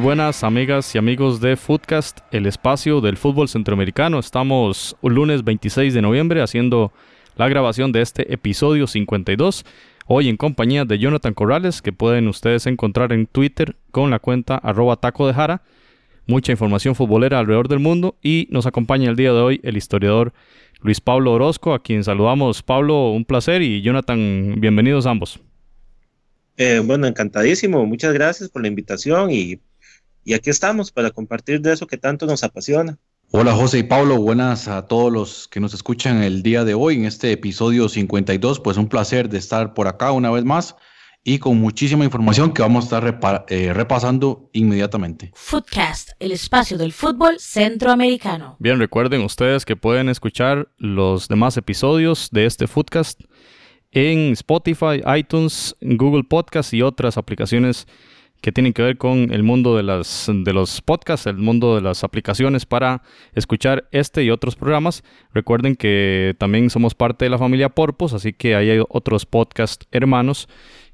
[0.00, 4.18] buenas amigas y amigos de Footcast, el espacio del fútbol centroamericano.
[4.18, 6.90] Estamos un lunes 26 de noviembre haciendo
[7.36, 9.64] la grabación de este episodio 52.
[10.06, 14.56] Hoy en compañía de Jonathan Corrales, que pueden ustedes encontrar en Twitter con la cuenta
[14.56, 15.62] arroba taco de jara.
[16.26, 20.32] Mucha información futbolera alrededor del mundo y nos acompaña el día de hoy el historiador
[20.80, 22.62] Luis Pablo Orozco, a quien saludamos.
[22.62, 25.40] Pablo, un placer y Jonathan, bienvenidos ambos.
[26.56, 27.84] Eh, bueno, encantadísimo.
[27.84, 29.60] Muchas gracias por la invitación y
[30.24, 32.98] y aquí estamos para compartir de eso que tanto nos apasiona.
[33.32, 36.96] Hola José y Pablo, buenas a todos los que nos escuchan el día de hoy
[36.96, 38.58] en este episodio 52.
[38.58, 40.74] Pues un placer de estar por acá una vez más
[41.22, 45.30] y con muchísima información que vamos a estar eh, repasando inmediatamente.
[45.34, 48.56] Footcast, el espacio del fútbol centroamericano.
[48.58, 53.20] Bien, recuerden ustedes que pueden escuchar los demás episodios de este Footcast
[53.92, 57.86] en Spotify, iTunes, Google Podcast y otras aplicaciones
[58.40, 61.82] que tienen que ver con el mundo de, las, de los podcasts, el mundo de
[61.82, 63.02] las aplicaciones para
[63.34, 65.04] escuchar este y otros programas.
[65.32, 69.84] Recuerden que también somos parte de la familia Porpos, así que ahí hay otros podcast
[69.92, 70.48] hermanos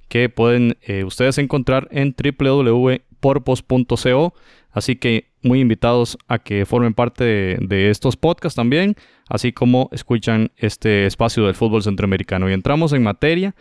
[0.08, 4.34] que pueden eh, ustedes encontrar en www.porpos.co.
[4.70, 8.94] Así que muy invitados a que formen parte de, de, estos podcasts también,
[9.26, 12.50] así como escuchan este espacio del fútbol centroamericano.
[12.50, 13.54] Y entramos en materia.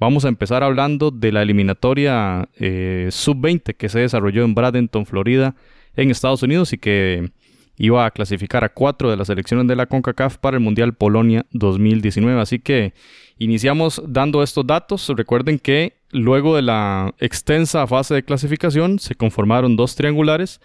[0.00, 5.54] Vamos a empezar hablando de la eliminatoria eh, sub-20 que se desarrolló en Bradenton, Florida,
[5.94, 7.30] en Estados Unidos y que
[7.76, 11.44] iba a clasificar a cuatro de las selecciones de la CONCACAF para el Mundial Polonia
[11.50, 12.40] 2019.
[12.40, 12.94] Así que
[13.38, 15.06] iniciamos dando estos datos.
[15.14, 20.62] Recuerden que luego de la extensa fase de clasificación se conformaron dos triangulares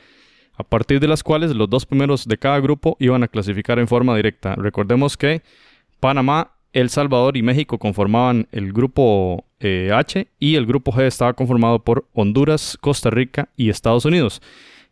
[0.53, 3.89] a partir de las cuales los dos primeros de cada grupo iban a clasificar en
[3.89, 4.55] forma directa.
[4.55, 5.41] Recordemos que
[5.99, 11.33] Panamá el Salvador y México conformaban el grupo eh, H y el grupo G estaba
[11.33, 14.41] conformado por Honduras, Costa Rica y Estados Unidos.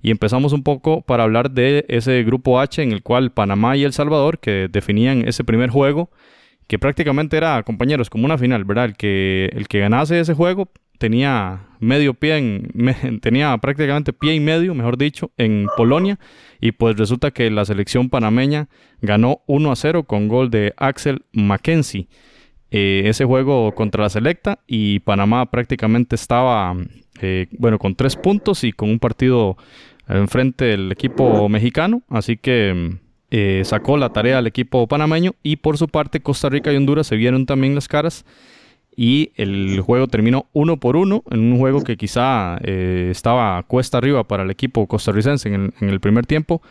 [0.01, 3.83] Y empezamos un poco para hablar de ese grupo H en el cual Panamá y
[3.83, 6.09] El Salvador, que definían ese primer juego,
[6.67, 8.85] que prácticamente era, compañeros, como una final, ¿verdad?
[8.85, 10.69] El que, el que ganase ese juego
[10.99, 16.19] tenía medio pie en, tenía prácticamente pie y medio, mejor dicho, en Polonia
[16.59, 18.69] y pues resulta que la selección panameña
[19.01, 22.07] ganó 1 a 0 con gol de Axel Mackenzie.
[22.71, 26.75] Eh, ese juego contra la selecta y Panamá prácticamente estaba,
[27.21, 29.57] eh, bueno, con tres puntos y con un partido
[30.07, 32.97] enfrente del equipo mexicano, así que
[33.35, 37.07] eh, sacó la tarea al equipo panameño y por su parte Costa Rica y Honduras
[37.07, 38.25] se vieron también las caras
[38.95, 43.97] y el juego terminó uno por uno en un juego que quizá eh, estaba cuesta
[43.97, 46.61] arriba para el equipo costarricense en el, primer tiempo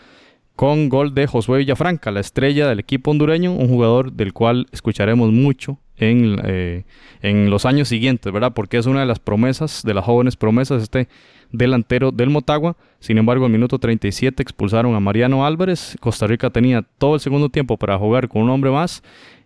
[0.56, 5.32] con gol de Josué Villafranca, la estrella del equipo hondureño, un jugador del cual escucharemos
[5.32, 6.84] mucho en, eh,
[7.22, 8.52] en los años siguientes, ¿verdad?
[8.54, 11.08] Porque es una de las promesas, de las jóvenes promesas, este
[11.52, 12.76] delantero del Motagua.
[12.98, 15.96] Sin embargo, en minuto 37 expulsaron a Mariano Álvarez.
[16.00, 19.02] Costa Rica tenía todo el segundo tiempo para jugar con un hombre más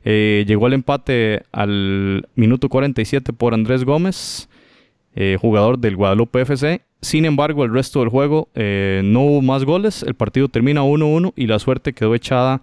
[0.09, 4.49] eh, llegó el empate al minuto 47 por Andrés Gómez,
[5.16, 6.81] eh, jugador del Guadalupe FC.
[7.03, 10.05] Sin embargo, el resto del juego eh, no hubo más goles.
[10.05, 12.62] El partido termina 1-1 y la suerte quedó echada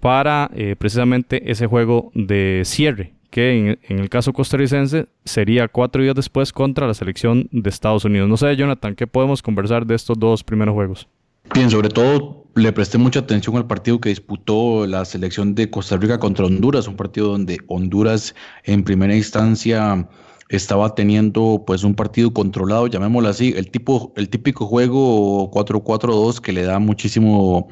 [0.00, 6.52] para precisamente ese juego de cierre, que en, el caso costarricense sería cuatro días después
[6.52, 8.28] contra la selección de Estados Unidos.
[8.28, 11.08] No sé, Jonathan, ¿qué podemos conversar de estos dos primeros juegos?
[11.52, 15.96] Bien, sobre todo le presté mucha atención al partido que disputó la selección de Costa
[15.96, 20.08] Rica contra Honduras, un partido donde Honduras en primera instancia
[20.48, 26.52] estaba teniendo pues un partido controlado, llamémoslo así, el tipo el típico juego 4-4-2 que
[26.52, 27.66] le da muchísimo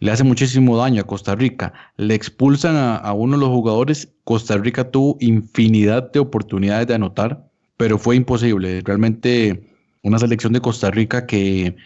[0.00, 1.72] le hace muchísimo daño a Costa Rica.
[1.96, 4.12] Le expulsan a, uno de los jugadores.
[4.24, 8.80] Costa Rica tuvo infinidad de oportunidades de anotar, pero fue imposible.
[8.82, 9.70] Realmente
[10.02, 11.76] una selección de Costa Rica que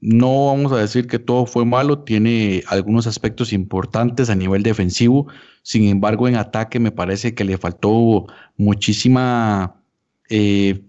[0.00, 5.26] no vamos a decir que todo fue malo, tiene algunos aspectos importantes a nivel defensivo,
[5.62, 9.80] sin embargo en ataque me parece que le faltó muchísima
[10.28, 10.84] eh,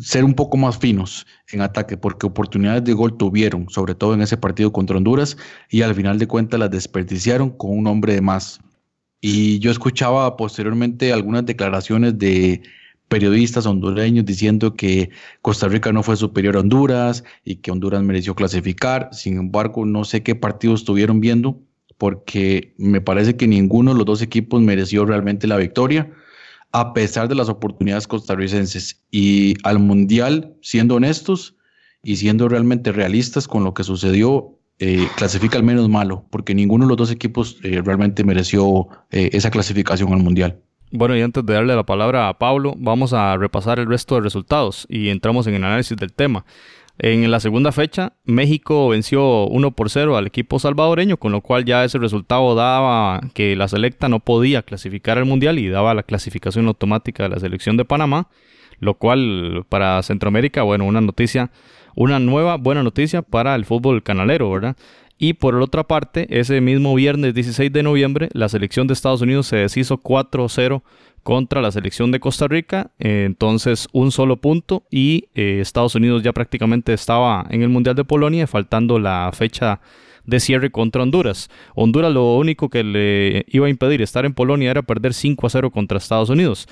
[0.00, 4.22] ser un poco más finos en ataque, porque oportunidades de gol tuvieron, sobre todo en
[4.22, 5.36] ese partido contra Honduras,
[5.70, 8.60] y al final de cuentas las desperdiciaron con un hombre de más.
[9.20, 12.62] Y yo escuchaba posteriormente algunas declaraciones de
[13.08, 15.10] periodistas hondureños diciendo que
[15.42, 19.08] Costa Rica no fue superior a Honduras y que Honduras mereció clasificar.
[19.12, 21.60] Sin embargo, no sé qué partidos estuvieron viendo
[21.98, 26.10] porque me parece que ninguno de los dos equipos mereció realmente la victoria.
[26.72, 29.04] A pesar de las oportunidades costarricenses.
[29.10, 31.56] Y al Mundial, siendo honestos
[32.02, 36.84] y siendo realmente realistas con lo que sucedió, eh, clasifica al menos malo, porque ninguno
[36.84, 40.60] de los dos equipos eh, realmente mereció eh, esa clasificación al Mundial.
[40.92, 44.20] Bueno, y antes de darle la palabra a Pablo, vamos a repasar el resto de
[44.20, 46.44] resultados y entramos en el análisis del tema.
[46.98, 51.66] En la segunda fecha, México venció 1 por 0 al equipo salvadoreño, con lo cual
[51.66, 56.04] ya ese resultado daba que la selecta no podía clasificar al Mundial y daba la
[56.04, 58.28] clasificación automática de la selección de Panamá,
[58.80, 61.50] lo cual para Centroamérica, bueno, una noticia,
[61.94, 64.76] una nueva buena noticia para el fútbol canalero, ¿verdad?
[65.18, 69.46] Y por otra parte, ese mismo viernes 16 de noviembre, la selección de Estados Unidos
[69.46, 70.82] se deshizo 4-0
[71.26, 72.92] contra la selección de Costa Rica.
[73.00, 77.96] Eh, entonces, un solo punto y eh, Estados Unidos ya prácticamente estaba en el Mundial
[77.96, 79.80] de Polonia, faltando la fecha
[80.24, 81.50] de cierre contra Honduras.
[81.74, 85.72] Honduras lo único que le iba a impedir estar en Polonia era perder 5 0
[85.72, 86.68] contra Estados Unidos.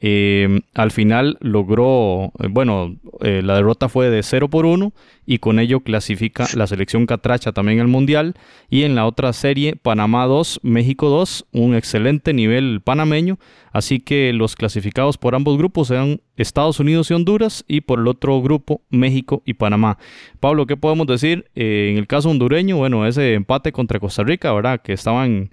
[0.00, 4.92] Eh, al final logró, eh, bueno, eh, la derrota fue de 0 por 1
[5.26, 8.34] y con ello clasifica la selección catracha también al Mundial.
[8.70, 13.38] Y en la otra serie, Panamá 2, México 2, un excelente nivel panameño.
[13.72, 18.08] Así que los clasificados por ambos grupos sean Estados Unidos y Honduras y por el
[18.08, 19.98] otro grupo, México y Panamá.
[20.40, 21.46] Pablo, ¿qué podemos decir?
[21.54, 24.80] en el caso hondureño, bueno, ese empate contra Costa Rica, ¿verdad?
[24.82, 25.50] Que estaban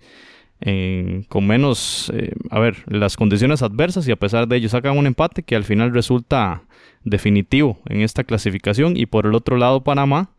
[1.30, 5.08] con menos, eh, a ver, las condiciones adversas y a pesar de ello sacan un
[5.08, 6.64] empate que al final resulta
[7.04, 10.32] definitivo en esta clasificación y por el otro lado Panamá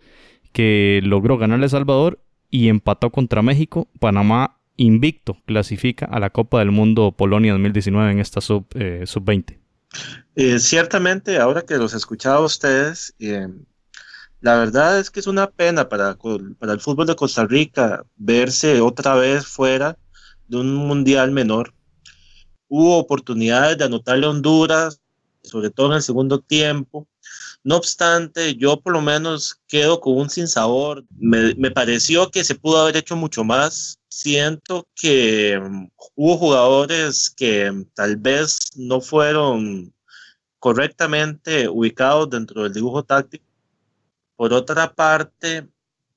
[0.52, 2.20] que logró ganarle a Salvador
[2.50, 8.18] y empató contra México, Panamá invicto clasifica a la Copa del Mundo Polonia 2019 en
[8.18, 9.58] esta sub, eh, sub 20.
[10.36, 13.14] Eh, ciertamente, ahora que los escuchaba a ustedes,
[14.40, 16.16] la verdad es que es una pena para,
[16.58, 19.96] para el fútbol de Costa Rica verse otra vez fuera
[20.50, 21.72] de un mundial menor.
[22.68, 25.00] Hubo oportunidades de anotarle a Honduras,
[25.42, 27.08] sobre todo en el segundo tiempo.
[27.62, 31.04] No obstante, yo por lo menos quedo con un sinsabor.
[31.16, 33.98] Me, me pareció que se pudo haber hecho mucho más.
[34.08, 39.92] Siento que um, hubo jugadores que tal vez no fueron
[40.58, 43.44] correctamente ubicados dentro del dibujo táctico.
[44.36, 45.68] Por otra parte,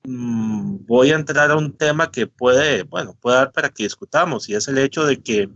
[0.06, 4.50] Mm, voy a entrar a un tema que puede, bueno, puede dar para que discutamos
[4.50, 5.50] y es el hecho de que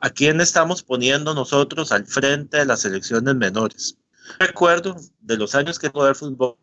[0.00, 3.96] a quién estamos poniendo nosotros al frente de las selecciones menores.
[4.38, 6.56] Recuerdo de los años que jugué al fútbol,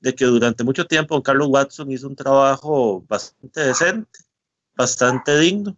[0.00, 4.20] de que durante mucho tiempo Carlos Watson hizo un trabajo bastante decente,
[4.74, 5.76] bastante digno.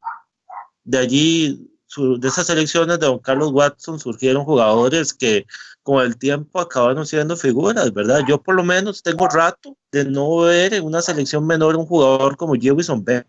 [0.85, 5.47] De allí, de esas elecciones de don Carlos Watson surgieron jugadores que
[5.83, 8.23] con el tiempo acabaron siendo figuras, ¿verdad?
[8.27, 12.37] Yo por lo menos tengo rato de no ver en una selección menor un jugador
[12.37, 13.25] como Jefferson B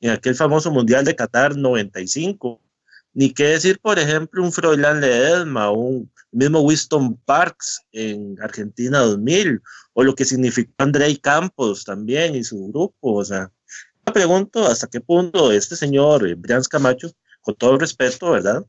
[0.00, 2.60] en aquel famoso Mundial de Qatar 95.
[3.14, 9.60] Ni qué decir, por ejemplo, un Froilán Ledesma, un mismo Winston Parks en Argentina 2000,
[9.94, 13.14] o lo que significó Andrei Campos también y su grupo.
[13.14, 13.50] O sea,
[14.06, 17.10] me pregunto hasta qué punto este señor, eh, Brian Camacho,
[17.48, 18.62] con todo respeto, ¿verdad?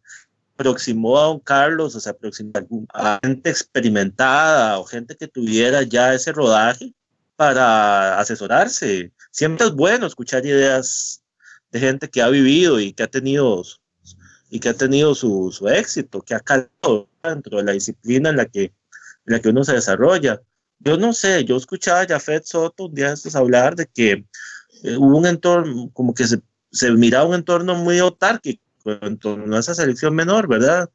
[0.53, 2.53] aproximó a don Carlos, o sea, aproximó
[2.93, 6.93] a gente experimentada o gente que tuviera ya ese rodaje
[7.35, 9.11] para asesorarse.
[9.31, 11.21] Siempre es bueno escuchar ideas
[11.71, 13.63] de gente que ha vivido y que ha tenido
[14.49, 18.37] y que ha tenido su, su éxito, que ha calado dentro de la disciplina en
[18.37, 18.73] la que, en
[19.25, 20.41] la que uno se desarrolla.
[20.79, 24.25] Yo no sé, yo escuchaba a Jafet Soto un día estos hablar de que
[24.83, 26.39] eh, hubo un entorno, como que se,
[26.71, 30.89] se miraba un entorno muy autárquico en torno a esa selección menor, ¿verdad?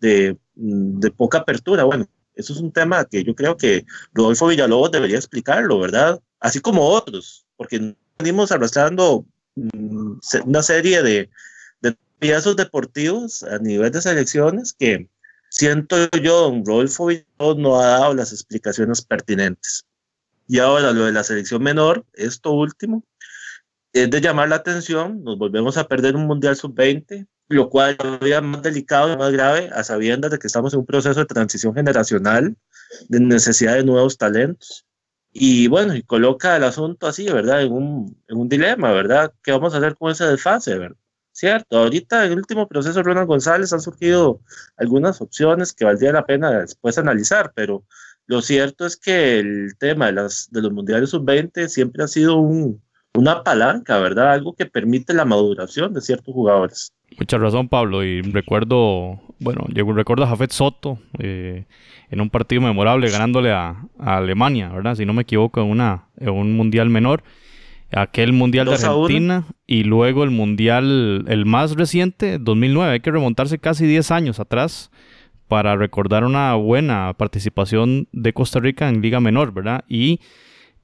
[0.00, 1.84] De, de, poca apertura.
[1.84, 6.20] Bueno, eso es un tema que yo creo que Rodolfo Villalobos debería explicarlo, ¿verdad?
[6.40, 9.24] Así como otros, porque venimos arrastrando
[9.56, 11.30] mm, una serie de,
[11.80, 15.08] de piezos deportivos a nivel de selecciones que
[15.50, 19.84] siento yo, don Rodolfo Villalobos no ha dado las explicaciones pertinentes.
[20.46, 23.02] Y ahora lo de la selección menor, esto último,
[23.94, 28.42] es de llamar la atención, nos volvemos a perder un Mundial Sub-20, lo cual es
[28.42, 31.74] más delicado y más grave a sabiendas de que estamos en un proceso de transición
[31.74, 32.56] generacional,
[33.08, 34.84] de necesidad de nuevos talentos.
[35.32, 37.62] Y bueno, y coloca el asunto así, ¿verdad?
[37.62, 39.32] En un, en un dilema, ¿verdad?
[39.42, 40.96] ¿Qué vamos a hacer con ese desfase, ¿verdad?
[41.30, 44.40] Cierto, ahorita en el último proceso de Ronald González han surgido
[44.76, 47.84] algunas opciones que valdría la pena después analizar, pero
[48.26, 52.36] lo cierto es que el tema de, las, de los mundiales sub-20 siempre ha sido
[52.36, 52.83] un,
[53.14, 54.32] una palanca, ¿verdad?
[54.32, 56.92] Algo que permite la maduración de ciertos jugadores.
[57.18, 58.04] Mucha razón, Pablo.
[58.04, 61.64] Y recuerdo, bueno, yo recuerdo a Jafet Soto eh,
[62.10, 64.96] en un partido memorable ganándole a, Alemania, ¿verdad?
[64.96, 67.22] Si no me equivoco, en, una, en un mundial menor.
[67.92, 72.94] aquel Mundial de Argentina y luego el Mundial, el más reciente, 2009.
[72.94, 74.90] Hay que remontarse casi 10 años atrás
[75.46, 79.84] para recordar una buena participación de Costa Rica en Liga Menor, ¿verdad?
[79.88, 80.18] Y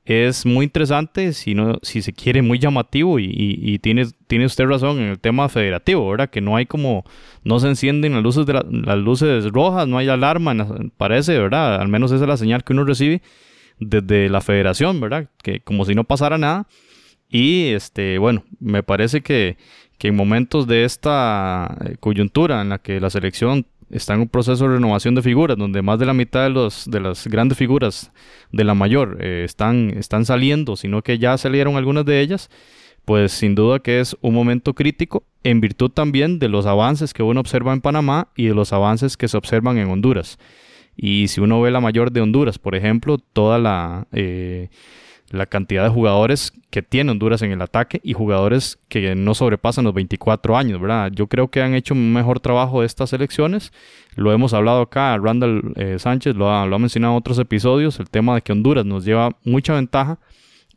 [0.05, 4.99] es muy interesante, si, no, si se quiere, muy llamativo y, tiene, tiene usted razón
[4.99, 6.31] en el tema federativo, ¿verdad?
[6.31, 7.05] Que no hay como,
[7.45, 10.55] no se encienden las luces, de las luces rojas, no hay alarma,
[10.97, 11.81] parece, ¿verdad?
[11.81, 13.23] Al menos esa es la señal que uno recibe
[13.79, 15.29] desde la federación, ¿verdad?
[15.43, 16.67] Que como si no pasara nada.
[17.29, 19.57] Y este, bueno, me parece que,
[19.99, 24.29] que en momentos de esta eh, coyuntura en la que la selección está en un
[24.29, 27.59] proceso de renovación de figuras, donde más de la mitad de, los, de las grandes
[27.59, 28.13] figuras
[28.53, 32.51] de la mayor eh, están, están saliendo, sino que ya salieron algunas de ellas,
[33.05, 37.23] pues sin duda que es un momento crítico en virtud también de los avances que
[37.23, 40.39] uno observa en Panamá y de los avances que se observan en Honduras.
[40.97, 44.07] Y si uno ve la mayor de Honduras, por ejemplo, toda la...
[44.13, 44.69] Eh,
[45.31, 49.85] la cantidad de jugadores que tiene Honduras en el ataque y jugadores que no sobrepasan
[49.85, 51.13] los 24 años, ¿verdad?
[51.13, 53.73] Yo creo que han hecho un mejor trabajo de estas elecciones.
[54.17, 58.35] Lo hemos hablado acá, Randall eh, Sánchez lo ha, mencionado en otros episodios, el tema
[58.35, 60.19] de que Honduras nos lleva mucha ventaja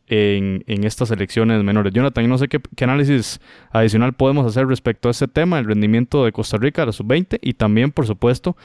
[0.06, 1.92] en, estas elecciones menores.
[1.92, 3.40] Jonathan, no sé qué, qué, análisis
[3.72, 7.40] adicional podemos hacer respecto a este tema, el rendimiento de Costa Rica a la sub-20
[7.42, 8.56] y también, por supuesto,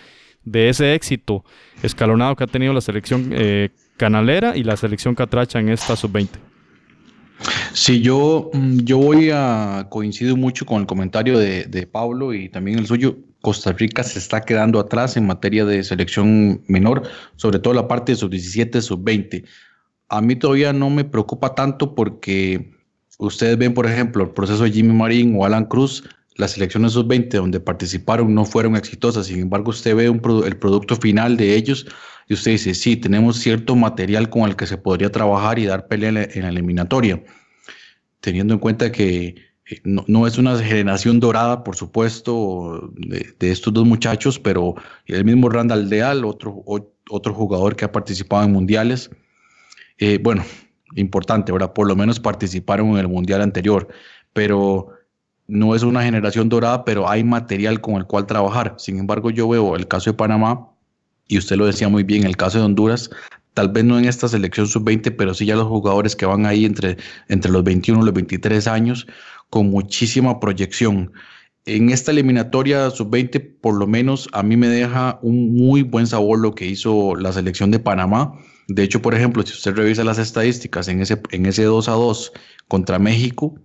[0.44, 1.44] de ese éxito
[1.82, 3.70] escalonado que ha tenido la selección eh,
[4.00, 6.30] canalera y la selección catracha en esta sub-20.
[7.74, 12.50] Sí, yo, mm, yo voy a coincidir mucho con el comentario de, de, Pablo y
[12.50, 13.18] también el suyo.
[13.42, 17.04] Costa Rica se está quedando atrás en materia de selección menor,
[17.38, 19.46] sobre todo la parte de sub-17, sub-20.
[20.10, 22.74] A mí todavía no me preocupa tanto porque
[23.18, 26.04] ustedes ven, por ejemplo, el proceso de Jimmy Marín o Alan Cruz,
[26.40, 31.36] las selecciones sub-20 donde participaron no fueron exitosas, sin embargo usted ve el producto final
[31.36, 31.86] de ellos
[32.30, 35.88] y usted dice, sí, tenemos cierto material con el que se podría trabajar y dar
[35.88, 37.22] pelea en la, eliminatoria,
[38.22, 39.36] teniendo en cuenta que
[39.70, 44.76] eh, no, es una generación dorada, por supuesto, de, estos dos muchachos, pero
[45.08, 46.64] el mismo Randall Deal, otro,
[47.10, 49.10] otro jugador que ha participado en mundiales,
[49.98, 50.46] eh, bueno,
[50.96, 51.74] importante, ¿verdad?
[51.74, 53.90] Por lo menos participaron en el mundial anterior,
[54.32, 54.99] pero
[55.50, 58.76] no es una generación dorada, pero hay material con el cual trabajar.
[58.78, 60.70] Sin embargo, yo veo el caso de Panamá,
[61.28, 63.10] y usted lo decía muy bien, el caso de Honduras,
[63.54, 66.66] tal vez no en esta selección sub-20, pero sí ya los jugadores que van ahí
[66.66, 69.08] entre, entre los 21 y los 23 años,
[69.50, 71.12] con muchísima proyección.
[71.66, 76.40] En esta eliminatoria sub-20, por lo menos a mí me deja un muy buen sabor
[76.40, 78.34] lo que hizo la selección de Panamá.
[78.68, 81.94] De hecho, por ejemplo, si usted revisa las estadísticas en ese, en ese 2 a
[81.94, 82.32] 2
[82.68, 83.56] contra México,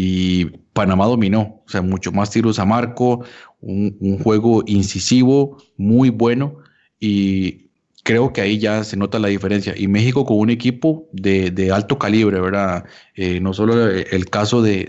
[0.00, 3.24] y Panamá dominó, o sea, mucho más tiros a marco,
[3.60, 6.58] un, juego incisivo, muy bueno
[7.00, 7.70] y
[8.04, 9.74] creo que ahí ya se nota la diferencia.
[9.76, 12.84] Y México con un equipo de, alto calibre, ¿verdad?
[13.16, 14.86] Eh, no solo el caso de,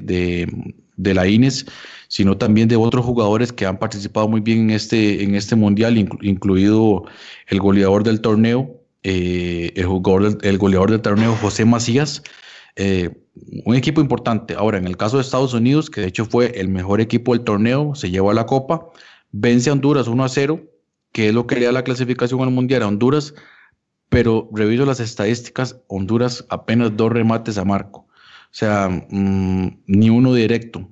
[0.95, 1.65] de, la Ines,
[2.07, 5.97] sino también de otros jugadores que han participado muy bien en este, en este mundial,
[6.21, 7.05] incluido
[7.47, 12.21] el goleador del torneo, eh, el, jugador, el goleador del torneo José Macías.
[12.75, 13.09] Eh,
[13.65, 14.55] un equipo importante.
[14.55, 17.43] Ahora, en el caso de Estados Unidos, que de hecho fue el mejor equipo del
[17.43, 18.87] torneo, se llevó a la Copa,
[19.31, 20.61] vence a Honduras 1 a 0,
[21.11, 23.33] que es lo que le da la clasificación al Mundial a Honduras,
[24.09, 28.07] pero reviso las estadísticas, Honduras apenas dos remates a marco, o
[28.51, 30.89] sea, mm, ni uno directo,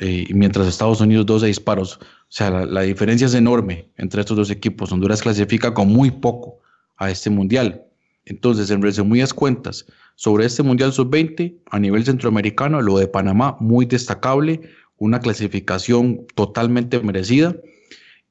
[0.00, 1.98] eh, mientras Estados Unidos 12 disparos.
[1.98, 4.90] O sea, la, la diferencia es enorme entre estos dos equipos.
[4.90, 6.58] Honduras clasifica con muy poco
[6.96, 7.84] a este Mundial.
[8.24, 9.86] Entonces, en resumidas cuentas,
[10.20, 14.60] sobre este Mundial Sub-20 a nivel centroamericano, lo de Panamá muy destacable,
[14.98, 17.56] una clasificación totalmente merecida.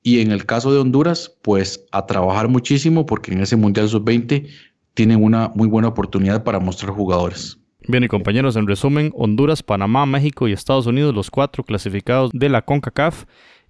[0.04, 4.48] Y en el caso de Honduras, pues a trabajar muchísimo porque en ese Mundial Sub-20
[4.94, 7.58] tienen una muy buena oportunidad para mostrar jugadores.
[7.88, 12.50] Bien, y compañeros, en resumen, Honduras, Panamá, México y Estados Unidos, los cuatro clasificados de
[12.50, 13.26] la CONCACAF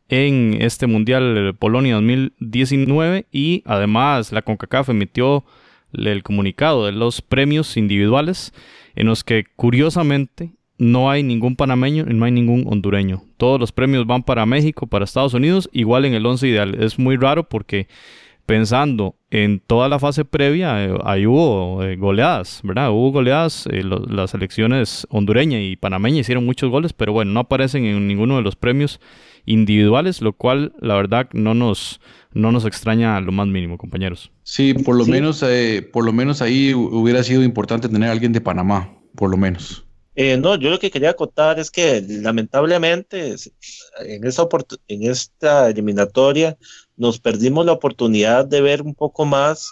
[0.09, 5.45] en este Mundial Polonia 2019 y además la CONCACAF emitió
[5.93, 8.53] el comunicado de los premios individuales
[8.95, 13.23] en los que curiosamente no hay ningún panameño y no hay ningún hondureño.
[13.37, 16.75] Todos los premios van para México, para Estados Unidos, igual en el 11 ideal.
[16.81, 17.87] Es muy raro porque
[18.49, 22.89] pensando en toda la fase previa, eh, ahí hubo eh, goleadas, ¿verdad?
[22.89, 27.85] Hubo goleadas, eh, las selecciones hondureña y panameña hicieron muchos goles, pero bueno, no aparecen
[27.85, 28.99] en ninguno de los premios
[29.45, 32.01] individuales, lo cual la verdad no nos,
[32.33, 34.31] no nos extraña lo más mínimo, compañeros.
[34.43, 35.43] Sí, por lo menos,
[35.91, 39.85] por lo menos ahí hubiera sido importante tener a alguien de Panamá, por lo menos.
[40.15, 43.35] no, yo lo que quería contar es que lamentablemente
[43.99, 44.47] en esta,
[44.87, 46.57] en esta eliminatoria
[46.97, 49.71] nos perdimos la oportunidad de ver un poco más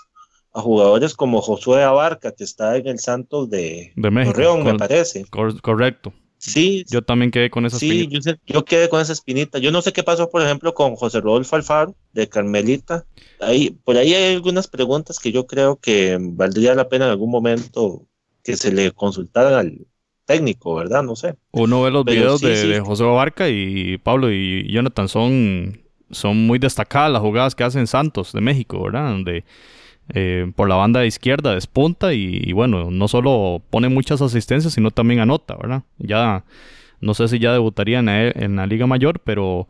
[0.54, 4.76] a jugadores como Josué Abarca, que está en el Santos de, de México, Torreón, me
[4.76, 5.26] parece.
[5.62, 6.14] correcto.
[6.38, 6.86] Sí.
[6.90, 9.58] Yo también quedé con esa sí, Yo, yo, quedé con esa espinita.
[9.58, 13.06] Yo no sé qué pasó, por ejemplo, con José Rodolfo Alfaro, de Carmelita.
[13.40, 17.32] Ahí, por ahí hay algunas preguntas que yo creo que valdría la pena en algún
[17.32, 18.04] momento
[18.44, 19.88] que se le consultaran al
[20.26, 21.04] técnico, ¿verdad?
[21.04, 21.36] No sé.
[21.52, 27.12] Uno ve los videos de, José Abarca y Pablo y Jonathan son, son muy destacadas
[27.12, 29.10] las jugadas que hacen Santos de México, ¿verdad?
[29.10, 29.44] Donde
[30.14, 34.92] eh, por la banda de izquierda despunta y, bueno, no solo pone muchas asistencias, sino
[34.92, 35.84] también anota, ¿verdad?
[35.98, 36.44] Ya
[37.02, 39.68] no sé si ya debutaría en la, Liga Mayor, pero,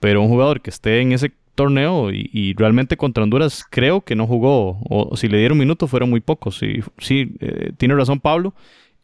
[0.00, 4.26] pero un jugador que esté en ese torneo y, realmente contra Honduras creo que no
[4.26, 6.58] jugó, o si le dieron minutos fueron muy pocos.
[6.58, 8.54] Sí, sí eh, tiene razón Pablo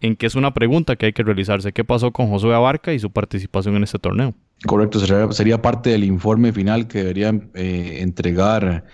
[0.01, 1.73] en que es una pregunta que hay que realizarse.
[1.73, 4.35] ¿Qué pasó con Josué Abarca y su participación en este torneo?
[4.67, 4.99] Correcto,
[5.33, 8.85] sería, parte del informe final que debería eh, entregar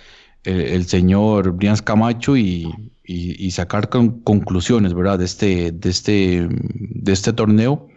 [0.46, 2.70] el, señor Brian Camacho y,
[3.50, 5.18] sacar conclusiones, ¿verdad?
[5.18, 7.88] De este, de este, de este torneo.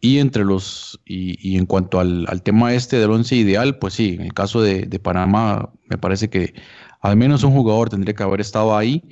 [0.00, 4.22] Y entre los, y, en cuanto al, tema este del once ideal, pues sí, en
[4.22, 6.54] el caso de, Panamá, me parece que
[7.00, 9.02] al menos un jugador tendría que haber estado ahí.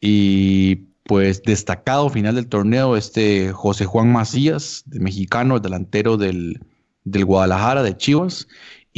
[0.00, 6.60] Y pues destacado final del torneo, este José Juan Macías, de mexicano, el delantero del,
[7.04, 8.46] del Guadalajara, de Chivas,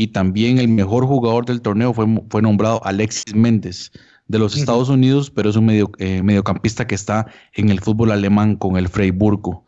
[0.00, 3.92] y también el mejor jugador del torneo fue, fue nombrado Alexis Méndez
[4.28, 8.10] de los Estados Unidos, pero es un medio, eh, mediocampista que está en el fútbol
[8.10, 9.66] alemán con el Freiburgo,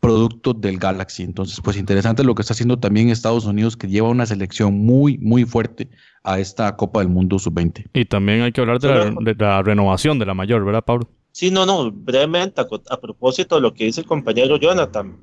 [0.00, 1.24] producto del Galaxy.
[1.24, 5.18] Entonces, pues interesante lo que está haciendo también Estados Unidos, que lleva una selección muy,
[5.18, 5.90] muy fuerte
[6.24, 7.84] a esta Copa del Mundo Sub-20.
[7.92, 11.06] Y también hay que hablar de la, de la, renovación de la mayor, ¿verdad, Pablo?
[11.32, 15.18] Sí, no, no, brevemente, a, a propósito de lo que dice el compañero Jonathan,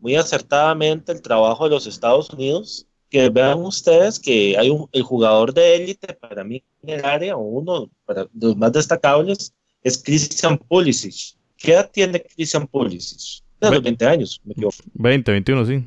[0.00, 5.02] muy acertadamente el trabajo de los Estados Unidos que vean ustedes que hay un, el
[5.02, 10.58] jugador de élite para mí en el área, uno para los más destacables, es Christian
[10.58, 11.36] Pulisic.
[11.56, 13.42] ¿Qué edad tiene Christian Pulisic?
[13.60, 14.76] De los 20 años, me equivoco.
[14.94, 15.84] 20, 21, sí.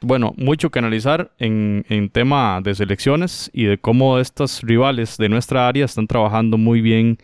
[0.00, 5.28] Bueno, mucho que analizar en, en tema de selecciones y de cómo estos rivales de
[5.28, 7.18] nuestra área están trabajando muy bien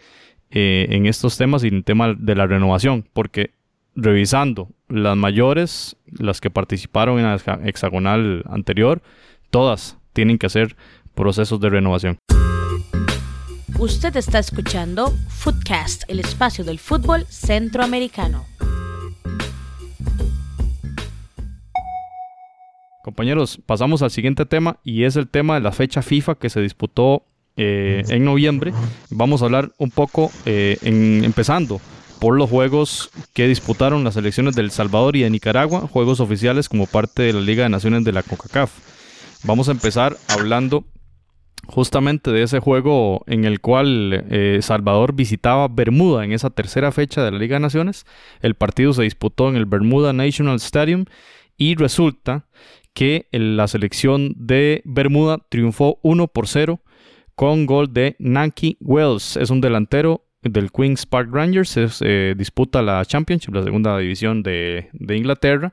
[0.50, 3.50] eh, en estos temas y en el tema de la renovación, porque
[3.94, 9.02] revisando las mayores, las que participaron en la hexagonal anterior,
[9.50, 10.76] Todas tienen que hacer
[11.14, 12.18] procesos de renovación.
[13.78, 18.46] Usted está escuchando Footcast, el espacio del fútbol centroamericano.
[23.02, 26.60] Compañeros, pasamos al siguiente tema y es el tema de la fecha FIFA que se
[26.60, 27.24] disputó
[27.56, 28.72] eh, en noviembre.
[29.10, 31.80] Vamos a hablar un poco, eh, empezando
[32.20, 36.86] por los juegos que disputaron las selecciones del Salvador y de Nicaragua, juegos oficiales como
[36.86, 38.70] parte de la Liga de Naciones de la CONCACAF.
[39.44, 40.84] Vamos a empezar hablando
[41.66, 47.24] justamente de ese juego en el cual eh, Salvador visitaba Bermuda en esa tercera fecha
[47.24, 48.04] de la Liga de Naciones.
[48.40, 51.06] El partido se disputó en el Bermuda National Stadium
[51.56, 52.46] y resulta
[52.92, 56.80] que la selección de Bermuda triunfó 1 por 0
[57.34, 59.36] con gol de Nanki Wells.
[59.36, 61.76] Es un delantero del Queen's Park Rangers.
[62.00, 65.72] Eh, disputa la Championship, la segunda división de, de Inglaterra.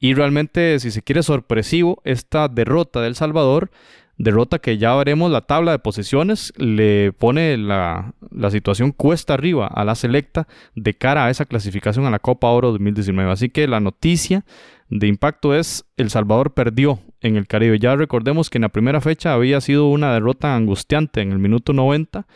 [0.00, 3.70] Y realmente, si se quiere sorpresivo, esta derrota del Salvador,
[4.18, 8.12] derrota que ya veremos la tabla de posiciones, le pone la,
[8.50, 12.72] situación cuesta arriba a la selecta de cara a esa clasificación a la Copa Oro
[12.72, 13.30] 2019.
[13.30, 14.44] Así que la noticia
[14.90, 17.78] de impacto es El Salvador perdió en el Caribe.
[17.78, 21.72] Ya recordemos que en la primera fecha había sido una derrota angustiante en el minuto
[21.72, 22.26] 90.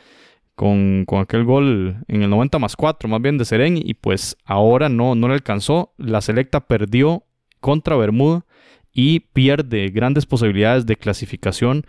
[0.63, 4.89] Con, aquel gol en el 90 más 4, más bien de Serén, y pues ahora
[4.89, 5.93] no, no le alcanzó.
[5.99, 7.25] La selecta perdió
[7.59, 8.47] contra Bermuda
[8.93, 11.85] y pierde grandes posibilidades de clasificación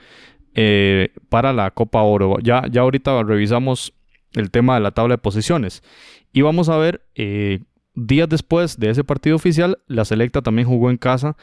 [0.55, 2.37] eh, para la Copa Oro.
[2.41, 3.93] Ya, ya ahorita revisamos
[4.31, 5.83] el tema de la tabla de posiciones
[6.31, 7.59] y vamos a ver eh,
[7.93, 11.37] días después de ese partido oficial, la selecta también jugó en casa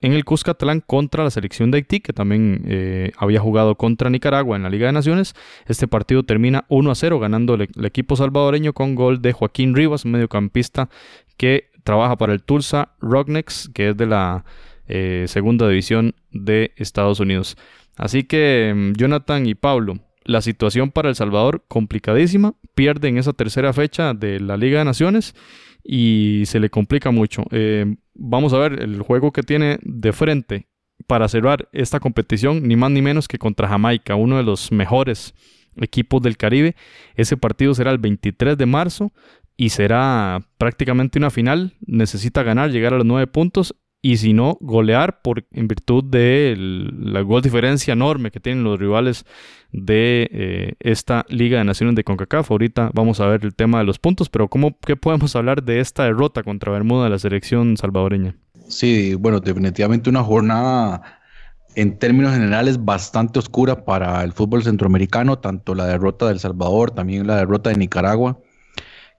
[0.00, 4.56] en el Cuscatlán contra la selección de Haití, que también eh, había jugado contra Nicaragua
[4.56, 5.34] en la Liga de Naciones.
[5.66, 10.04] Este partido termina 1 a 0, ganando el, equipo salvadoreño con gol de Joaquín Rivas,
[10.04, 10.88] mediocampista
[11.36, 14.44] que trabaja para el Tulsa Rocknex, que es de la
[14.86, 17.56] eh, segunda división de Estados Unidos.
[17.96, 23.72] Así que mm, Jonathan y Pablo, la situación para El Salvador complicadísima, pierden esa tercera
[23.72, 25.34] fecha de la Liga de Naciones
[25.82, 27.44] y se le complica mucho.
[27.50, 30.68] Eh, vamos a ver el juego que tiene de frente
[31.06, 35.34] para cerrar esta competición, ni más ni menos que contra Jamaica, uno de los mejores
[35.76, 36.74] equipos del Caribe.
[37.14, 39.12] Ese partido será el 23 de marzo
[39.56, 41.74] y será prácticamente una final.
[41.86, 43.74] Necesita ganar, llegar a los nueve puntos
[44.08, 48.78] y si no, golear por, en virtud de la gol diferencia enorme que tienen los
[48.78, 49.26] rivales
[49.70, 52.50] de eh, esta Liga de Naciones de CONCACAF.
[52.50, 55.80] Ahorita vamos a ver el tema de los puntos, pero ¿cómo, ¿qué podemos hablar de
[55.80, 58.34] esta derrota contra Bermuda de la selección salvadoreña?
[58.68, 61.20] Sí, bueno, definitivamente una jornada
[61.74, 67.26] en términos generales bastante oscura para el fútbol centroamericano, tanto la derrota del Salvador, también
[67.26, 68.38] la derrota de Nicaragua,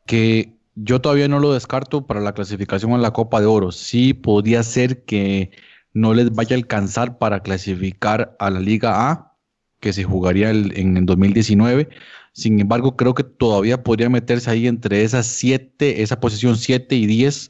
[0.07, 3.71] que yo todavía no lo descarto para la clasificación a la Copa de Oro.
[3.71, 5.51] Sí podría ser que
[5.93, 9.35] no les vaya a alcanzar para clasificar a la Liga A,
[9.79, 11.89] que se jugaría en el 2019.
[12.33, 17.05] Sin embargo, creo que todavía podría meterse ahí entre esas siete, esa posición 7 y
[17.05, 17.49] 10,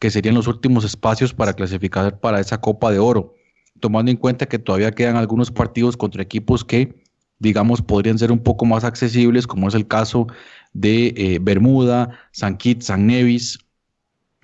[0.00, 3.34] que serían los últimos espacios para clasificar para esa Copa de Oro,
[3.80, 6.94] tomando en cuenta que todavía quedan algunos partidos contra equipos que,
[7.38, 10.26] digamos, podrían ser un poco más accesibles, como es el caso
[10.74, 13.58] de eh, Bermuda, San Kitts, San Nevis.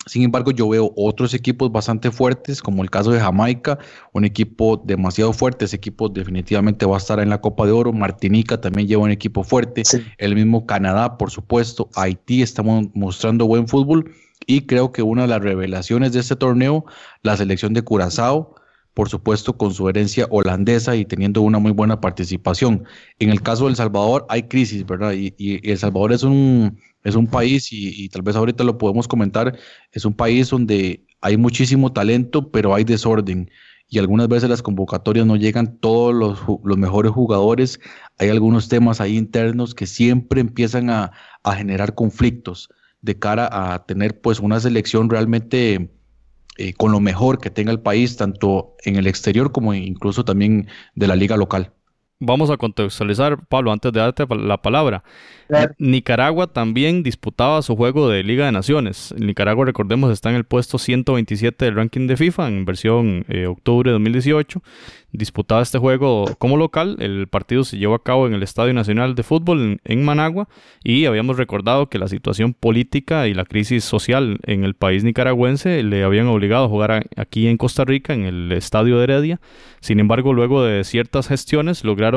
[0.07, 3.79] Sin embargo, yo veo otros equipos bastante fuertes, como el caso de Jamaica,
[4.13, 5.67] un equipo demasiado fuerte.
[5.67, 7.93] Ese equipo definitivamente va a estar en la Copa de Oro.
[7.93, 9.83] Martinica también lleva un equipo fuerte.
[10.17, 11.91] El mismo Canadá, por supuesto.
[11.95, 14.11] Haití está mostrando buen fútbol.
[14.47, 16.87] Y creo que una de las revelaciones de este torneo,
[17.23, 18.55] la selección de Curazao,
[18.95, 22.85] por supuesto con su herencia holandesa y teniendo una muy buena participación.
[23.19, 25.13] En el caso de El Salvador hay crisis, ¿verdad?
[25.13, 25.35] Y,
[25.69, 29.57] El Salvador es un, es un país, y, tal vez ahorita lo podemos comentar,
[29.93, 33.51] es un país donde hay muchísimo talento, pero hay desorden.
[33.89, 37.81] Y algunas veces las convocatorias no llegan todos los, los mejores jugadores.
[38.19, 41.11] Hay algunos temas ahí internos que siempre empiezan a,
[41.43, 42.69] a generar conflictos
[43.03, 45.91] de cara a tener pues una selección realmente
[46.57, 50.69] eh, con lo mejor que tenga el país, tanto en el exterior como incluso también
[50.95, 51.73] de la liga local.
[52.23, 55.03] Vamos a contextualizar, Pablo, antes de darte la palabra.
[55.79, 59.15] Nicaragua también disputaba su juego de Liga de Naciones.
[59.19, 63.89] Nicaragua, recordemos, está en el puesto 127 del ranking de FIFA en versión eh, octubre
[63.89, 64.63] de 2018.
[65.13, 66.97] Disputaba este juego como local.
[67.01, 70.49] El partido se llevó a cabo en el Estadio Nacional de Fútbol en, Managua
[70.85, 75.83] y habíamos recordado que la situación política y la crisis social en el país nicaragüense
[75.83, 79.41] le habían obligado a jugar aquí en Costa Rica en el Estadio de Heredia.
[79.81, 82.10] Sin embargo, luego de ciertas gestiones lograron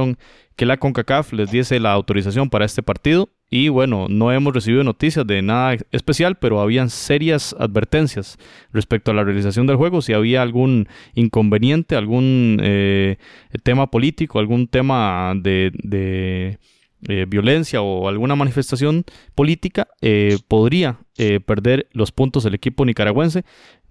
[0.56, 4.84] que la CONCACAF les diese la autorización para este partido y bueno, no hemos recibido
[4.84, 8.40] noticias de nada especial, pero habían serias advertencias
[8.72, 13.18] respecto a la realización del juego, si había algún inconveniente, algún eh,
[13.62, 16.58] tema político, algún tema de,
[17.08, 19.04] eh, violencia o alguna manifestación
[19.36, 20.98] política, eh, podría
[21.46, 23.44] perder los puntos el equipo nicaragüense.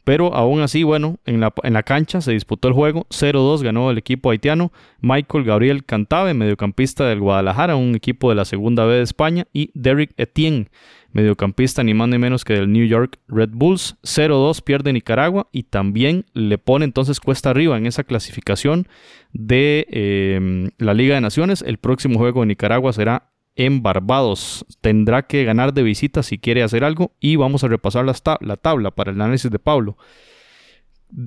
[0.04, 3.06] Pero aún así, bueno, en la, en la cancha se disputó el juego.
[3.10, 4.72] 0-2 ganó el equipo haitiano.
[5.00, 9.46] Michael Gabriel Cantave, mediocampista del Guadalajara, un equipo de la segunda B de España.
[9.52, 10.68] Y Derrick Etienne,
[11.12, 13.96] mediocampista ni más ni menos que del New York Red Bulls.
[14.02, 18.88] 0-2 pierde Nicaragua y también le pone entonces cuesta arriba en esa clasificación
[19.32, 21.62] de em, la Liga de Naciones.
[21.62, 24.64] El próximo juego de Nicaragua será en Barbados.
[24.80, 28.90] Tendrá que ganar de visita si quiere hacer algo y vamos a repasar la, tabla
[28.90, 29.96] para el análisis de Pablo.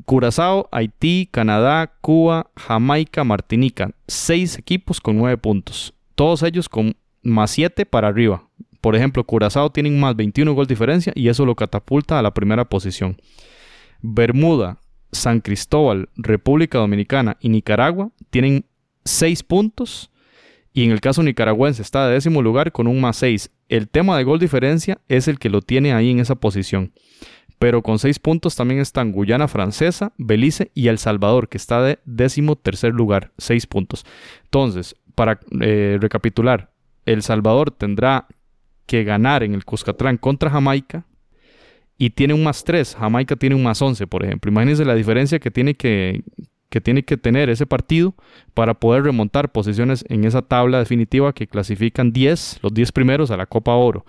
[0.05, 3.91] Curazao, Haití, Canadá, Cuba, Jamaica, Martinica.
[4.07, 5.93] Seis equipos con nueve puntos.
[6.15, 8.47] Todos ellos con más siete para arriba.
[8.81, 12.65] Por ejemplo, Curazao tienen más 21 gol diferencia y eso lo catapulta a la primera
[12.65, 13.17] posición.
[14.01, 14.79] Bermuda,
[15.11, 18.65] San Cristóbal, República Dominicana y Nicaragua tienen
[19.03, 20.11] seis puntos
[20.75, 23.49] y en el caso nicaragüense está de décimo lugar con un más 6.
[23.69, 26.91] El tema de gol diferencia es el que lo tiene ahí en esa posición.
[27.59, 31.99] Pero con 6 puntos también están Guyana Francesa, Belice y El Salvador, que está de
[32.03, 34.05] décimo tercer lugar, 6 puntos.
[34.43, 36.73] Entonces, para eh, recapitular,
[37.05, 38.27] El Salvador tendrá
[38.85, 41.05] que ganar en el Cuscatlán contra Jamaica
[41.97, 42.97] y tiene un más 3.
[42.99, 44.51] Jamaica tiene un más 11, por ejemplo.
[44.51, 46.21] Imagínense la diferencia que tiene que,
[46.69, 48.13] que tiene que tener ese partido
[48.53, 53.37] para poder remontar posiciones en esa tabla definitiva que clasifican 10, los 10 primeros a
[53.37, 54.05] la Copa Oro.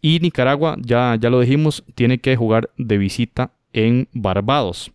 [0.00, 4.90] Y Nicaragua, ya, ya lo dijimos, tiene que jugar de visita en Barbados.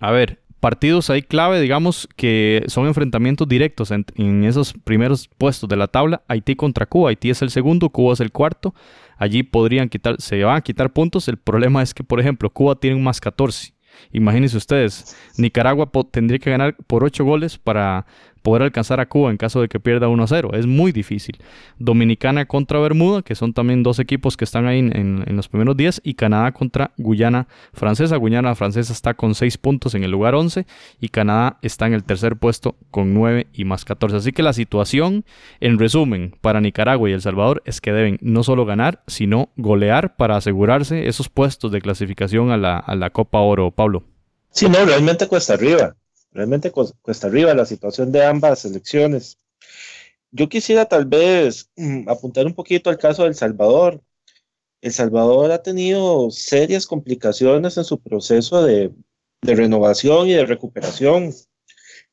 [0.00, 5.68] A ver, partidos ahí clave, digamos, que son enfrentamientos directos en, en, esos primeros puestos
[5.68, 6.22] de la tabla.
[6.26, 7.10] Haití contra Cuba.
[7.10, 8.74] Haití es el segundo, Cuba es el cuarto.
[9.16, 11.28] Allí podrían quitar, se van a quitar puntos.
[11.28, 13.74] El problema es que, por ejemplo, Cuba tiene un más 14
[14.10, 18.06] Imagínense ustedes, Nicaragua tendría que ganar por 8 goles para
[18.42, 20.50] poder alcanzar a Cuba en caso de que pierda 1 a 0.
[20.52, 21.38] Es muy difícil.
[21.78, 26.02] Dominicana contra Bermuda, que son también dos equipos que están ahí en, los primeros 10,
[26.04, 28.16] y Canadá contra Guyana Francesa.
[28.16, 30.66] Guyana Francesa está con 6 puntos en el lugar 11
[31.00, 34.16] y Canadá está en el tercer puesto con 9 y más 14.
[34.16, 35.24] Así que la situación,
[35.60, 40.16] en resumen, para Nicaragua y El Salvador es que deben no solo ganar, sino golear
[40.16, 44.04] para asegurarse esos puestos de clasificación a la, a la Copa Oro, Pablo.
[44.50, 45.94] Sí, no, realmente cuesta arriba.
[46.32, 49.38] Realmente cuesta arriba la situación de ambas selecciones.
[50.30, 54.00] Yo quisiera tal vez mm, apuntar un poquito al caso de El Salvador.
[54.80, 58.92] El Salvador ha tenido serias complicaciones en su proceso de,
[59.42, 61.32] renovación y de recuperación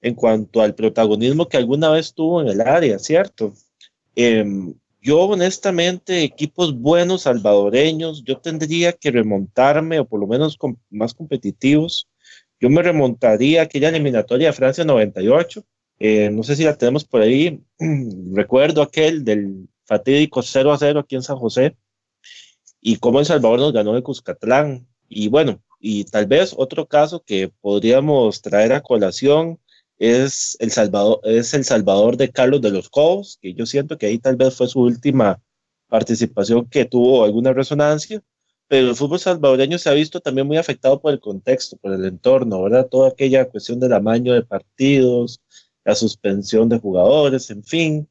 [0.01, 3.53] en cuanto al protagonismo que alguna vez tuvo en el área, ¿cierto?
[4.15, 10.57] Em, yo honestamente, equipos buenos salvadoreños, yo tendría que remontarme, o por lo menos
[10.89, 12.08] más competitivos,
[12.59, 15.63] yo me remontaría a aquella eliminatoria de Francia 98,
[15.99, 17.61] eh, no sé si la tenemos por ahí.
[18.33, 21.75] Recuerdo aquel del fatídico 0 a 0 aquí en San José
[22.81, 24.87] y cómo El Salvador nos ganó de Cuscatlán.
[25.07, 29.59] Y bueno, y tal vez otro caso que podríamos traer a colación
[29.97, 34.05] es El Salvador, es el Salvador de Carlos de los Cobos, que yo siento que
[34.05, 35.41] ahí tal vez fue su última
[35.87, 38.21] participación que tuvo alguna resonancia,
[38.69, 42.05] pero el fútbol salvadoreño se ha visto también muy afectado por el contexto, por el
[42.05, 42.87] entorno, ¿verdad?
[42.87, 45.41] Toda aquella cuestión del amaño de partidos,
[45.83, 48.07] la suspensión de jugadores, en fin,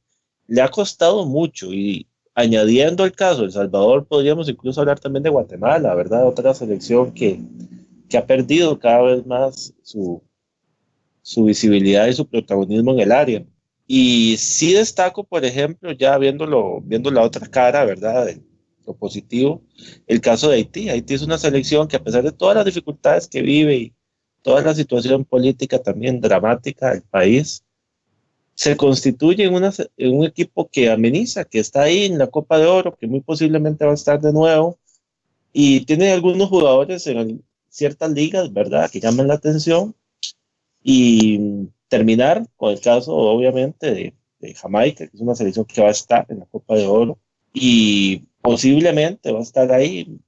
[0.48, 5.30] le ha costado mucho y añadiendo el caso El Salvador, podríamos incluso hablar también de
[5.30, 6.26] Guatemala, ¿verdad?
[6.26, 7.40] Otra selección que,
[8.08, 10.20] que ha perdido cada vez más su,
[11.22, 13.44] su visibilidad y su protagonismo en el área.
[13.86, 18.28] Y sí destaco, por ejemplo, ya viéndolo, viendo la otra cara, ¿verdad?
[18.88, 19.62] Lo positivo,
[20.06, 20.88] el caso de Haití.
[20.88, 23.94] Haití es una selección que a pesar de todas las dificultades que vive y
[24.42, 27.64] toda la situación política también dramática del país,
[28.54, 32.96] se constituye en, un equipo que ameniza, que está ahí en la Copa de Oro,
[32.96, 34.78] que muy posiblemente va a estar de nuevo,
[35.52, 39.94] y tiene algunos jugadores en ciertas ligas, ¿verdad?, que llaman la atención,
[40.82, 45.88] y terminar con el caso, obviamente, de, de Jamaica, que es una selección que va
[45.88, 47.18] a estar en la Copa de Oro,
[47.52, 50.18] y posiblemente va a estar ahí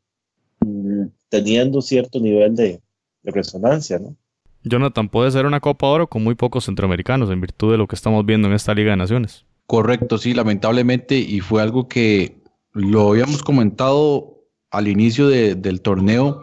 [0.61, 2.83] mm, teniendo cierto nivel de,
[3.23, 4.15] de resonancia, ¿no?
[4.63, 7.97] Jonathan, puede ser una Copa Oro con muy pocos centroamericanos en virtud de lo que
[7.97, 9.47] estamos viendo en esta Liga de Naciones.
[9.67, 12.43] Correcto, sí, lamentablemente, y fue algo que
[12.75, 16.43] lo habíamos comentado al inicio del torneo,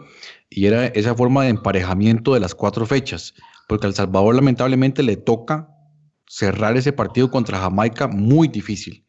[0.50, 3.34] y era esa forma de emparejamiento de las cuatro fechas,
[3.68, 5.68] porque al Salvador lamentablemente le toca
[6.26, 9.06] cerrar ese partido contra Jamaica muy difícil.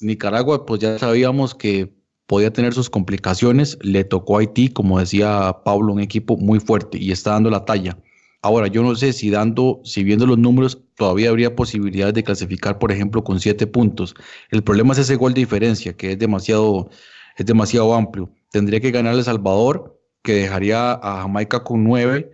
[0.00, 1.99] Nicaragua, pues ya sabíamos que
[2.30, 6.96] podía tener sus complicaciones, le tocó a Haití, como decía Pablo, un equipo muy fuerte
[6.96, 7.98] y está dando la talla.
[8.40, 12.78] Ahora, yo no sé si dando, si viendo los números, todavía habría posibilidades de clasificar,
[12.78, 14.14] por ejemplo, con siete puntos.
[14.52, 16.90] El problema es ese gol de diferencia, que es demasiado,
[17.36, 18.30] es demasiado amplio.
[18.52, 22.30] Tendría que ganar El Salvador, que dejaría a Jamaica con nueve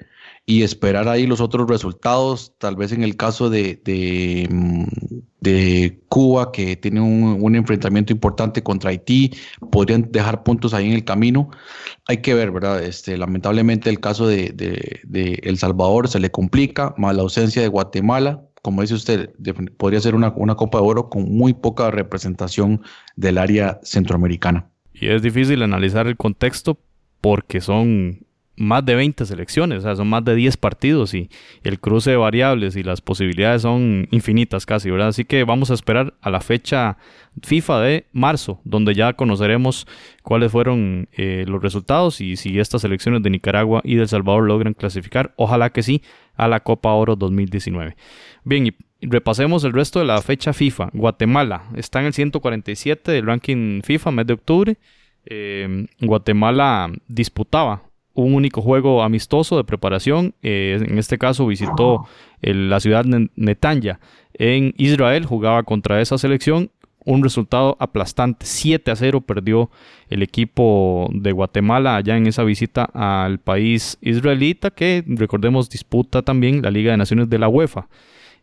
[0.47, 4.85] y esperar ahí los otros resultados, tal vez en el caso de, de, mm,
[6.09, 9.33] Cuba, que tiene un, enfrentamiento importante contra Haití,
[9.71, 11.51] podrían dejar puntos ahí en el camino.
[12.09, 12.83] Hay que ver, ¿verdad?
[12.83, 17.69] Este, lamentablemente el caso de, de El Salvador se le complica, más la ausencia de
[17.69, 19.31] Guatemala, como dice usted,
[19.77, 22.83] podría ser una, una Copa de Oro con muy poca representación
[23.15, 24.69] del área centroamericana.
[24.93, 26.77] Y es difícil analizar el contexto
[27.21, 28.26] porque son
[28.57, 31.29] más de 20 selecciones, o sea, son más de 10 partidos y
[31.63, 35.09] el cruce de variables y las posibilidades son infinitas casi, ¿verdad?
[35.09, 36.97] Así que vamos a esperar a la fecha
[37.43, 39.87] FIFA de marzo, donde ya conoceremos
[40.23, 44.45] cuáles fueron eh, los resultados y si estas selecciones de Nicaragua y de El Salvador
[44.45, 46.03] logran clasificar, ojalá que sí,
[46.37, 47.97] a la Copa Oro 2019.
[48.45, 50.91] Bien, y repasemos el resto de la fecha FIFA.
[50.93, 54.77] Guatemala está en el 147 del ranking FIFA, mes de octubre.
[55.27, 57.83] Eh, Guatemala disputaba
[58.17, 60.35] un único juego amistoso de preparación.
[60.43, 62.07] Eh, en este caso visitó
[62.43, 64.01] la ciudad de Netanya
[64.35, 66.71] en Israel, jugaba contra esa selección.
[67.05, 69.71] Un resultado aplastante, 7 a 0 perdió
[70.09, 76.63] el equipo de Guatemala allá en esa visita al país israelita que recordemos disputa también
[76.63, 77.87] la Liga de Naciones de la UEFA.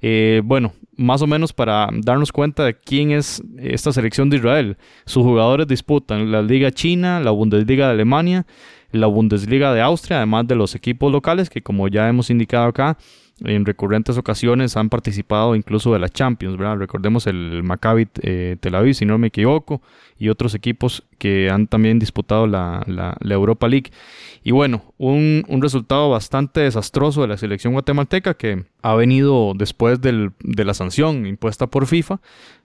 [0.06, 4.78] Eh, bueno, más o menos para darnos cuenta de quién es esta selección de Israel.
[5.06, 8.46] Sus jugadores disputan la Liga China, la Bundesliga de Alemania,
[8.94, 12.98] la Bundesliga de Austria, además de los equipos locales que como ya hemos indicado acá,
[13.42, 16.78] en recurrentes ocasiones han participado incluso de la Champions, ¿verdad?
[16.78, 19.82] Recordemos el Maccabi eh, Tel Aviv, si no me equivoco,
[20.18, 23.92] y otros equipos que han también disputado la, la, Europa League.
[24.44, 30.02] Y bueno, un, un, resultado bastante desastroso de la selección guatemalteca que ha venido después
[30.02, 32.20] del, de la sanción impuesta por FIFA.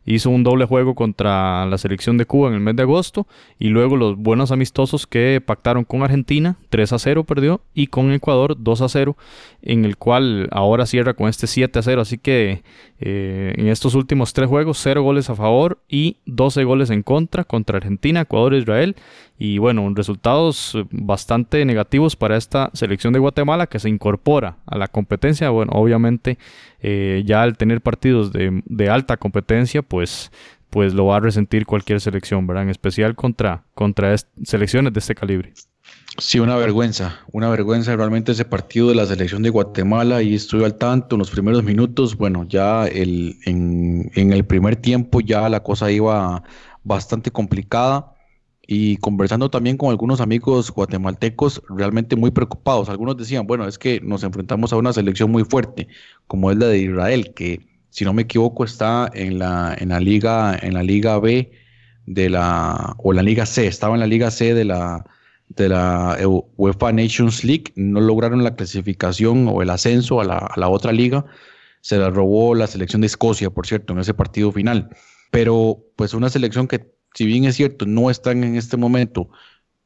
[0.07, 3.29] Hizo un doble juego contra la selección de Cuba en el mes de agosto
[3.61, 8.11] y luego los buenos amistosos que pactaron con Argentina, 3 a 0 perdió, y con
[8.11, 9.17] Ecuador 2 a 0,
[9.63, 12.65] en el cual ahora cierra con este 7 a 0, así que
[13.01, 17.45] eh, en estos últimos tres juegos, 0 goles a favor y 12 goles en contra
[17.45, 18.97] contra Argentina, Ecuador Israel.
[19.39, 24.89] Y bueno, resultados bastante negativos para esta selección de Guatemala que se incorpora a la
[24.89, 25.51] competencia.
[25.51, 26.39] Bueno, obviamente
[26.81, 30.33] eh, ya al tener partidos de, de alta competencia, pues
[30.71, 32.65] pues lo va a resentir cualquier selección, ¿verdad?
[32.65, 35.55] En especial contra, contra selecciones de este calibre.
[36.21, 40.65] Sí, una vergüenza, una vergüenza realmente ese partido de la selección de Guatemala y estuve
[40.65, 45.49] al tanto en los primeros minutos, bueno, ya el, en, en el primer tiempo ya
[45.49, 46.43] la cosa iba
[46.83, 48.15] bastante complicada
[48.67, 52.89] y conversando también con algunos amigos guatemaltecos realmente muy preocupados.
[52.89, 55.87] Algunos decían, bueno, es que nos enfrentamos a una selección muy fuerte,
[56.27, 60.01] como es la de Israel, que si no me equivoco, está en la, en la
[60.01, 61.53] liga, en la liga B
[62.07, 65.05] de la, o la liga C, estaba en la liga C de la,
[65.49, 66.19] de la
[66.57, 70.93] UEFA Nations League, no lograron la clasificación o el ascenso a la, a la otra
[70.93, 71.25] liga,
[71.81, 74.91] se la robó la selección de Escocia, por cierto, en ese partido final.
[75.31, 79.31] Pero pues una selección que, si bien es cierto, no están en este momento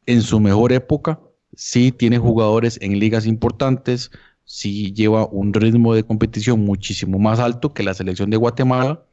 [0.06, 1.20] en su mejor época,
[1.54, 4.10] sí tiene jugadores en ligas importantes,
[4.44, 9.04] sí lleva un ritmo de competición muchísimo más alto que la selección de Guatemala,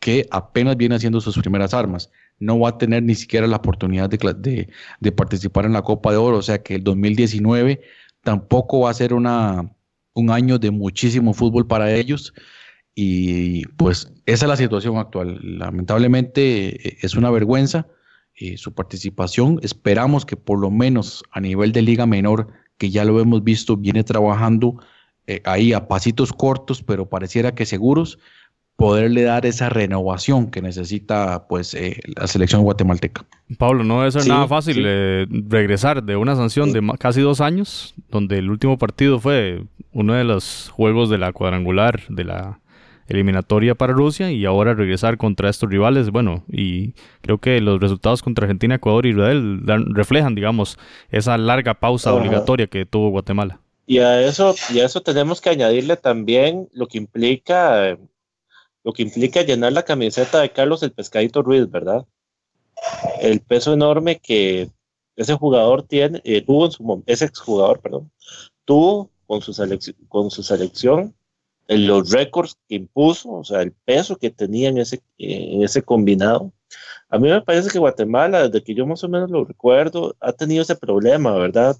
[0.00, 2.10] que apenas viene haciendo sus primeras armas.
[2.38, 4.68] No va a tener ni siquiera la oportunidad de,
[5.00, 7.80] de, participar en la Copa de Oro, o sea que el 2019
[8.22, 9.72] tampoco va a ser una,
[10.14, 12.34] un año de muchísimo fútbol para ellos.
[12.94, 15.38] Y pues esa es la situación actual.
[15.42, 17.86] Lamentablemente eh, es una vergüenza
[18.34, 19.60] eh, su participación.
[19.62, 23.76] Esperamos que por lo menos a nivel de liga menor que ya lo hemos visto,
[23.76, 24.80] viene trabajando
[25.26, 28.18] eh, ahí a pasitos cortos, pero pareciera que seguros,
[28.78, 33.24] poderle dar esa renovación que necesita pues eh, la selección guatemalteca.
[33.58, 37.96] Pablo, no debe ser nada fácil eh, regresar de una sanción de casi dos años,
[38.08, 42.60] donde el último partido fue uno de los juegos de la cuadrangular de la
[43.08, 48.22] eliminatoria para Rusia y ahora regresar contra estos rivales, bueno, y creo que los resultados
[48.22, 50.78] contra Argentina, Ecuador y Israel reflejan, digamos,
[51.10, 53.58] esa larga pausa obligatoria que tuvo Guatemala.
[53.86, 57.98] Y a eso, y a eso tenemos que añadirle también lo que implica
[58.88, 62.06] lo que implica llenar la camiseta de Carlos el Pescadito Ruiz, ¿verdad?
[63.20, 64.70] El peso enorme que
[65.14, 68.10] ese jugador tiene, eh, tuvo en su ese exjugador, perdón,
[68.64, 71.14] tuvo con su selección, con su selección
[71.66, 75.82] en los récords que impuso, o sea, el peso que tenía en ese, en ese
[75.82, 76.50] combinado.
[77.10, 80.32] A mí me parece que Guatemala, desde que yo más o menos lo recuerdo, ha
[80.32, 81.76] tenido ese problema, ¿verdad?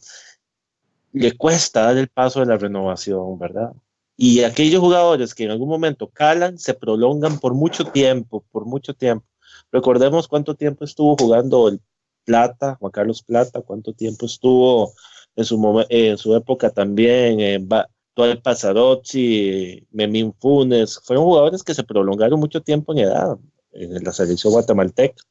[1.12, 3.73] Le cuesta dar el paso de la renovación, ¿verdad?
[4.21, 8.93] Y aquellos jugadores que en algún momento calan, se prolongan por mucho tiempo, por mucho
[8.93, 9.25] tiempo.
[9.71, 11.81] Recordemos cuánto tiempo estuvo jugando el
[12.25, 14.93] Plata, Juan Carlos Plata, cuánto tiempo estuvo
[15.37, 17.69] en su, en su época también en
[18.13, 23.39] Tual Pasarozzi, Memín Funes, fueron jugadores que se prolongaron mucho tiempo en edad
[23.71, 25.23] en la selección guatemalteca.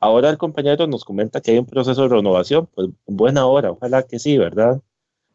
[0.00, 3.70] Ahora el compañero nos comenta que hay un proceso de renovación, pues en buena hora,
[3.70, 4.80] ojalá que sí, ¿verdad?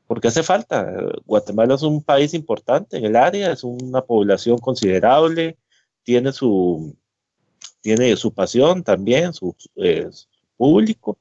[0.10, 0.92] Porque hace falta.
[1.24, 5.56] Guatemala es un país importante en el área, es una población considerable,
[6.02, 6.98] tiene su,
[7.80, 10.26] tiene su pasión también, su, eh, su
[10.58, 11.20] público,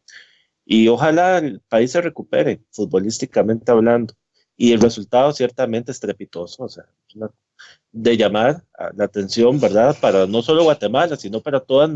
[0.64, 4.14] y ojalá el país se recupere futbolísticamente hablando
[4.56, 6.84] y el resultado ciertamente estrepitoso, o sea,
[7.92, 8.64] de llamar
[8.96, 9.98] la atención, ¿verdad?
[10.00, 11.86] Para no solo Guatemala, sino para toda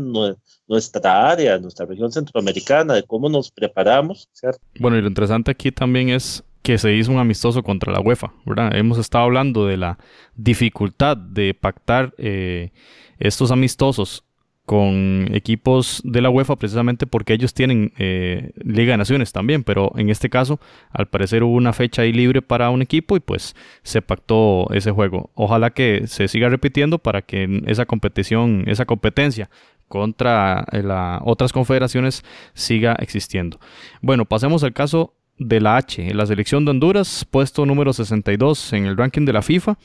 [0.67, 4.59] nuestra área, nuestra región centroamericana, de cómo nos preparamos, ¿cierto?
[4.79, 8.31] Bueno, y lo interesante aquí también es que se hizo un amistoso contra la UEFA.
[8.71, 9.99] Hemos estado hablando de la
[10.35, 12.71] dificultad de pactar eh,
[13.19, 14.23] estos amistosos
[14.65, 19.91] con equipos de la UEFA precisamente porque ellos tienen eh, Liga de Naciones también, pero
[19.97, 23.57] en este caso al parecer hubo una fecha ahí libre para un equipo y pues
[23.83, 25.31] se pactó ese juego.
[25.35, 29.49] Ojalá que se siga repitiendo para que esa competición, esa competencia
[29.89, 32.23] contra las otras confederaciones
[32.53, 33.59] siga existiendo.
[34.01, 38.85] Bueno, pasemos al caso de la H, la selección de Honduras, puesto número 62 en
[38.85, 39.77] el ranking de la FIFA.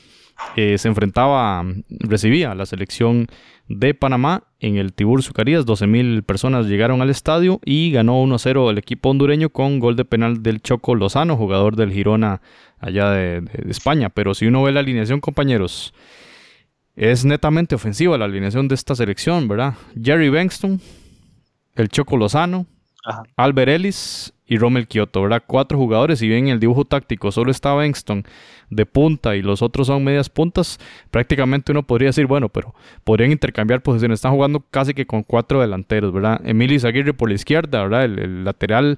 [0.55, 3.27] Eh, se enfrentaba, recibía la selección
[3.67, 5.65] de Panamá en el Tiburcio Carías.
[5.65, 10.41] 12.000 personas llegaron al estadio y ganó 1-0 el equipo hondureño con gol de penal
[10.41, 12.41] del Choco Lozano, jugador del Girona
[12.79, 14.09] allá de, España.
[14.09, 15.93] Pero si uno ve la alineación, compañeros,
[16.95, 19.75] es netamente ofensiva la alineación de esta selección, ¿verdad?
[20.01, 20.79] Jerry Bengston,
[21.75, 22.65] el Choco Lozano,
[23.35, 25.43] Albert Ellis y Rommel Kioto, ¿verdad?
[25.45, 28.23] Cuatro jugadores, si bien en el dibujo táctico solo está Bengston
[28.71, 30.79] de punta y los otros son medias puntas,
[31.11, 32.73] prácticamente uno podría decir, bueno, pero
[33.03, 34.17] podrían intercambiar posiciones.
[34.17, 36.41] Están jugando casi que con cuatro delanteros, ¿verdad?
[36.43, 38.05] Emilio Aguirre por la izquierda, ¿verdad?
[38.05, 38.97] El, lateral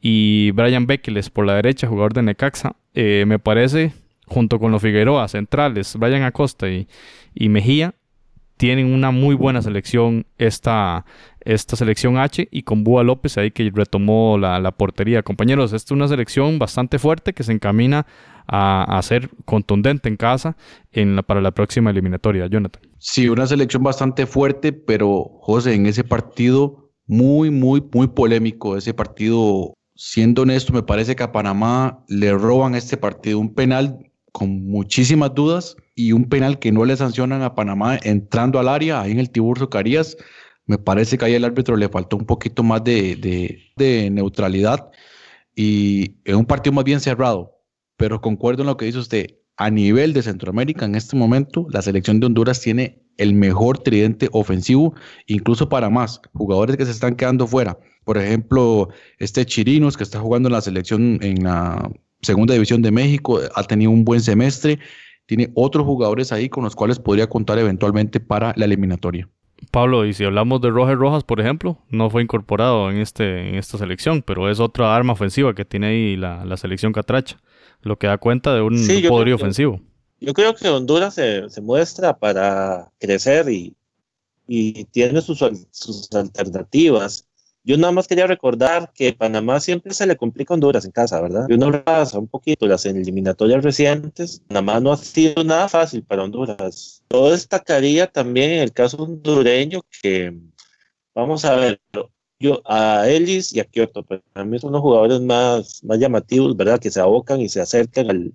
[0.00, 2.76] y Brian Bekeles por la derecha, jugador de Necaxa.
[2.94, 3.92] Eh, me parece
[4.26, 6.86] junto con los Figueroa, centrales, Brian Acosta y,
[7.34, 7.94] y Mejía,
[8.56, 11.04] tienen una muy buena selección esta,
[11.44, 15.22] esta selección H y con Búa López ahí que retomó la, portería.
[15.22, 18.06] Compañeros, esta es una selección bastante fuerte que se encamina
[18.46, 20.56] a, ser contundente en casa
[20.90, 22.46] en la, para la próxima eliminatoria.
[22.46, 22.82] Jonathan.
[22.98, 28.94] Sí, una selección bastante fuerte, pero José, en ese partido muy, muy, muy polémico, ese
[28.94, 33.98] partido, siendo honesto, me parece que a Panamá le roban este partido un penal
[34.32, 39.02] con muchísimas dudas y un penal que no le sancionan a Panamá entrando al área,
[39.02, 40.16] ahí en el Tiburcio Carías.
[40.66, 44.90] Me parece que ahí el árbitro le faltó un poquito más de, de, neutralidad
[45.54, 47.58] y es un partido más bien cerrado.
[47.96, 49.26] Pero concuerdo en lo que dice usted.
[49.56, 54.28] A nivel de Centroamérica, en este momento, la selección de Honduras tiene el mejor tridente
[54.32, 54.94] ofensivo,
[55.26, 57.78] incluso para más jugadores que se están quedando fuera.
[58.04, 58.88] Por ejemplo,
[59.18, 61.92] este Chirinos que está jugando en la selección en la
[62.22, 64.78] Segunda División de México, ha tenido un buen semestre
[65.26, 69.28] tiene otros jugadores ahí con los cuales podría contar eventualmente para la eliminatoria.
[69.70, 73.54] Pablo, y si hablamos de Roger Rojas, por ejemplo, no fue incorporado en, este, en
[73.54, 77.40] esta selección, pero es otra arma ofensiva que tiene ahí la, selección Catracha,
[77.82, 78.76] lo que da cuenta de un
[79.08, 79.80] poderío ofensivo.
[80.20, 83.74] Yo creo que Honduras se, muestra para crecer y,
[84.46, 87.26] y tiene sus, sus alternativas.
[87.64, 91.20] Yo nada más quería recordar que Panamá siempre se le complica a Honduras en casa,
[91.20, 91.46] ¿verdad?
[91.48, 96.24] Y uno pasa un poquito las eliminatorias recientes, Panamá no ha sido nada fácil para
[96.24, 97.04] Honduras.
[97.10, 100.36] Yo destacaría también en el caso hondureño que,
[101.14, 101.80] vamos a ver,
[102.40, 106.80] yo a Ellis y a Kioto, para mí son los jugadores más, más llamativos, ¿verdad?
[106.80, 108.34] Que se abocan y se acercan al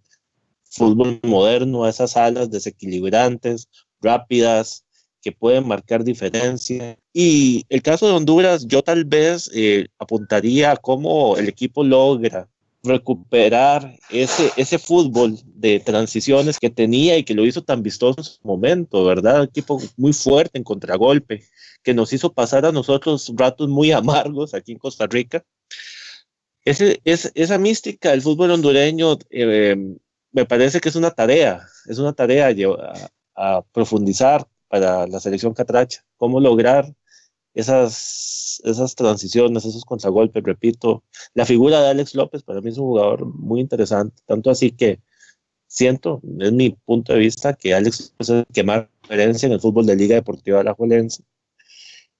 [0.63, 3.67] fútbol moderno, a esas alas desequilibrantes,
[4.01, 4.85] rápidas,
[5.27, 6.97] que pueden marcar diferencia.
[7.11, 12.47] Y el caso de Honduras, yo tal vez eh, apuntaría a cómo el equipo logra
[12.81, 18.23] recuperar ese, ese fútbol de transiciones que tenía y que lo hizo tan vistoso en
[18.23, 19.41] su momento, ¿verdad?
[19.41, 21.43] Un equipo muy fuerte en contragolpe,
[21.83, 25.43] que nos hizo pasar a nosotros ratos muy amargos aquí en Costa Rica.
[26.63, 29.75] Ese, es, esa mística del fútbol hondureño eh,
[30.31, 35.53] me parece que es una tarea, es una tarea a, a profundizar para la selección
[35.53, 36.93] catracha, cómo lograr
[37.53, 41.03] esas, esas transiciones, esos contragolpes, repito.
[41.33, 44.99] La figura de Alex López para mí es un jugador muy interesante, tanto así que
[45.67, 49.59] siento, es mi punto de vista, que Alex es el que más referencia en el
[49.59, 51.23] fútbol de Liga Deportiva de la Juelense.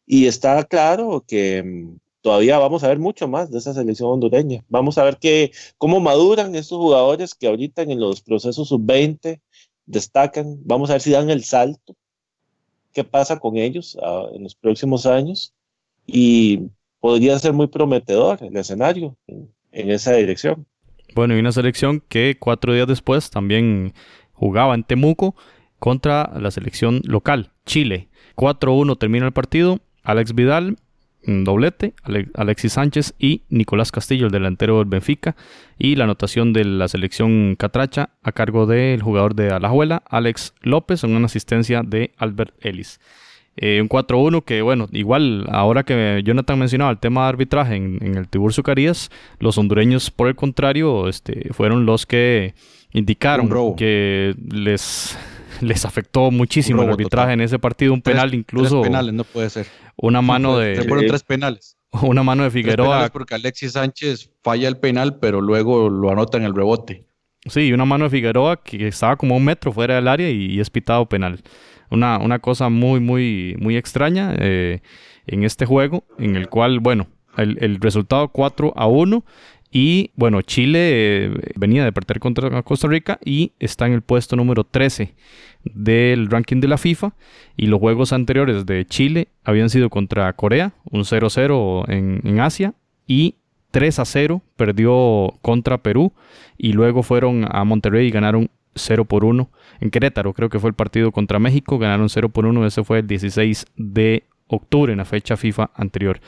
[0.05, 4.63] Y está claro que mm, todavía vamos a ver mucho más de esa selección hondureña.
[4.69, 9.41] Vamos a ver que, cómo maduran estos jugadores que ahorita en los procesos sub-20
[9.85, 10.57] destacan.
[10.65, 11.95] Vamos a ver si dan el salto
[12.97, 15.53] qué pasa con ellos ah, en los próximos años
[16.07, 16.61] y
[16.99, 20.65] podría ser muy prometedor el escenario en, esa dirección.
[21.13, 23.93] Bueno, y una selección que cuatro días después también
[24.33, 25.35] jugaba en Temuco
[25.77, 28.09] contra la selección local, Chile.
[28.35, 29.77] 4-1 termina el partido.
[30.01, 30.77] Alex Vidal
[31.27, 31.93] doblete,
[32.33, 35.35] Alexis Sánchez y Nicolás Castillo, el delantero del Benfica,
[35.77, 41.03] y la anotación de la selección Catracha a cargo del jugador de Alajuela, Alex López,
[41.03, 42.99] en una asistencia de Albert Ellis.
[43.59, 48.15] Eh, un 4-1 que, bueno, igual ahora que Jonathan mencionaba el tema de arbitraje en,
[48.15, 49.09] el Tiburcio Carías,
[49.39, 52.53] los hondureños, por el contrario, este, fueron los que
[52.93, 55.17] indicaron que les
[55.61, 57.93] les afectó muchísimo el arbitraje en ese partido.
[57.93, 58.81] Un penal incluso.
[58.81, 59.67] Tres penales, no puede ser.
[59.95, 60.83] Una mano de.
[60.83, 61.77] fueron tres penales.
[62.01, 63.09] Una mano de Figueroa.
[63.09, 67.05] porque Alexis Sánchez falla el penal, pero luego lo anota en el rebote.
[67.45, 70.69] Sí, una mano de Figueroa que estaba como un metro fuera del área y, es
[70.69, 71.41] pitado penal.
[71.89, 74.81] Una, una, cosa muy, muy, muy extraña eh,
[75.25, 79.23] en este juego, en el cual, bueno, el, el resultado 4 a 1
[79.71, 80.79] y bueno, Chile
[81.25, 85.13] eh, venía de perder contra Costa Rica y está en el puesto número 13
[85.63, 87.13] del ranking de la FIFA.
[87.55, 92.73] Y los juegos anteriores de Chile habían sido contra Corea, un 0-0 en, Asia,
[93.07, 93.35] y
[93.71, 96.13] 3 0 perdió contra Perú.
[96.57, 99.49] Y luego fueron a Monterrey y ganaron 0 por 1.
[99.81, 102.65] En Querétaro creo que fue el partido contra México, ganaron 0 por 1.
[102.65, 106.19] Ese fue el 16 de octubre en la fecha FIFA anterior.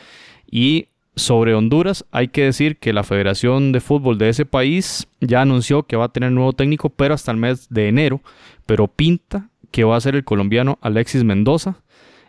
[0.52, 0.89] Y
[1.20, 5.84] sobre Honduras, hay que decir que la Federación de Fútbol de ese país ya anunció
[5.84, 8.22] que va a tener nuevo técnico, pero hasta el mes de enero,
[8.66, 11.82] pero pinta que va a ser el colombiano Alexis Mendoza.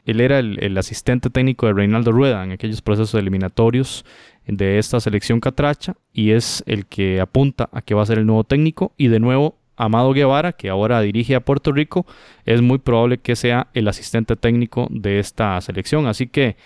[0.05, 4.05] Él era el, asistente técnico de Reinaldo Rueda en aquellos procesos eliminatorios
[4.47, 8.27] de esta selección catracha y es el que apunta a que va a ser el
[8.27, 12.05] nuevo técnico y de nuevo Amado Guevara, que ahora dirige a Puerto Rico,
[12.45, 16.07] es muy probable que sea el asistente técnico de esta selección.
[16.07, 16.57] Así que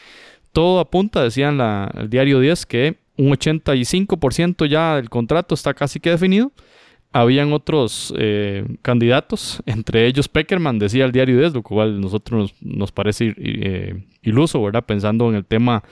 [0.54, 6.00] todo apunta, decían la, el diario 10, que un 85% ya del contrato está casi
[6.00, 6.52] que definido.
[7.12, 12.92] habían otros eh, candidatos, entre ellos Peckerman, decía el diario DES, lo cual nosotros nos,
[12.92, 14.84] parece eh, iluso, ¿verdad?
[14.84, 15.82] Pensando en el tema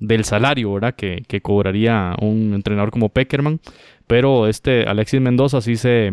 [0.00, 0.94] del salario, ¿verdad?
[0.94, 3.60] Que, que, cobraría un entrenador como Peckerman,
[4.06, 6.12] pero este Alexis Mendoza sí se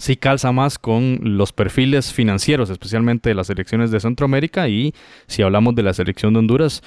[0.00, 4.94] sí calza más con los perfiles financieros, especialmente de las elecciones de Centroamérica y
[5.26, 6.82] si hablamos de la selección de Honduras,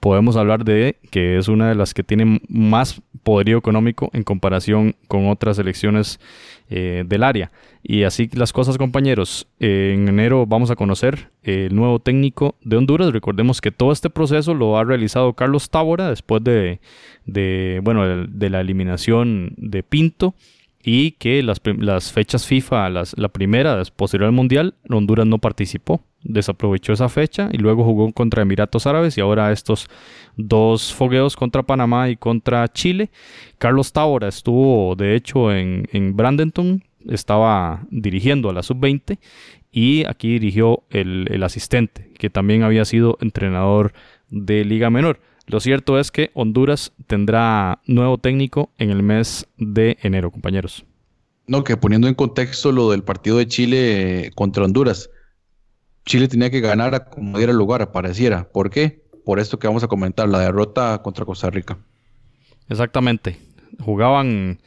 [0.00, 4.96] podemos hablar de que es una de las que tiene más poderío económico en comparación
[5.08, 6.20] con otras elecciones
[6.68, 7.50] eh, del área.
[7.82, 9.46] Y así las cosas, compañeros.
[9.60, 13.12] en enero vamos a conocer el nuevo técnico de Honduras.
[13.12, 16.80] Recordemos que todo este proceso lo ha realizado Carlos Tábora después de,
[17.26, 20.34] de bueno, de la eliminación de Pinto
[20.82, 26.02] y que las, las fechas FIFA, las, la primera, posterior al Mundial, Honduras no participó.
[26.24, 29.88] Desaprovechó esa fecha y luego jugó contra Emiratos Árabes y ahora estos
[30.36, 33.10] dos fogueos contra Panamá y contra Chile.
[33.58, 39.18] Carlos Tábora estuvo de hecho en, en Brandenton, estaba dirigiendo a la sub-20
[39.70, 43.92] y aquí dirigió el, el asistente, que también había sido entrenador
[44.30, 45.20] de Liga Menor.
[45.46, 50.86] Lo cierto es que Honduras tendrá nuevo técnico en el mes de enero, compañeros.
[51.46, 55.10] No, que poniendo en contexto lo del partido de Chile contra Honduras,
[56.04, 58.48] Chile tenía que ganar a como diera lugar, pareciera.
[58.48, 59.02] ¿Por qué?
[59.24, 61.78] Por esto que vamos a comentar, la derrota contra Costa Rica.
[62.68, 63.38] Exactamente.
[63.80, 64.60] Jugaban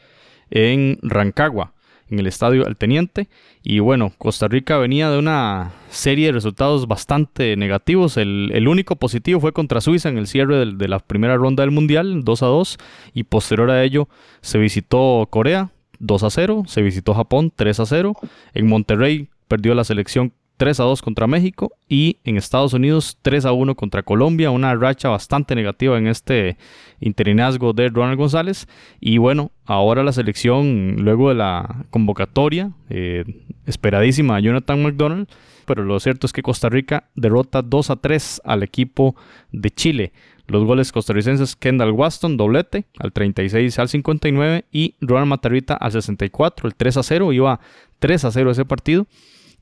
[0.50, 1.74] en Rancagua
[2.10, 3.28] en el estadio El Teniente.
[3.64, 8.18] Y bueno, Costa Rica venía de una serie de resultados bastante negativos.
[8.18, 12.24] El, único positivo fue contra Suiza en el cierre de, la primera ronda del Mundial,
[12.24, 12.78] 2 a 2.
[13.14, 14.08] Y posterior a ello
[14.42, 16.64] se visitó Corea, 2 a 0.
[16.68, 18.14] Se visitó Japón, 3 a 0.
[18.54, 23.46] En Monterrey perdió la selección 3 a 2 contra México y en Estados Unidos 3
[23.46, 26.58] a 1 contra Colombia, una racha bastante negativa en este
[27.00, 28.68] interinazgo de Ronald González.
[29.00, 33.24] Y bueno, ahora la selección, luego de la convocatoria eh,
[33.66, 35.28] esperadísima a Jonathan McDonald,
[35.66, 39.16] pero lo cierto es que Costa Rica derrota 2 a 3 al equipo
[39.52, 40.14] de Chile.
[40.48, 46.68] Los goles costarricenses Kendall Waston, doblete, al 36 al 59 y Ronald Matarrita al 64,
[46.68, 47.60] el 3 a 0, iba
[48.00, 49.08] 3 a 0 ese partido.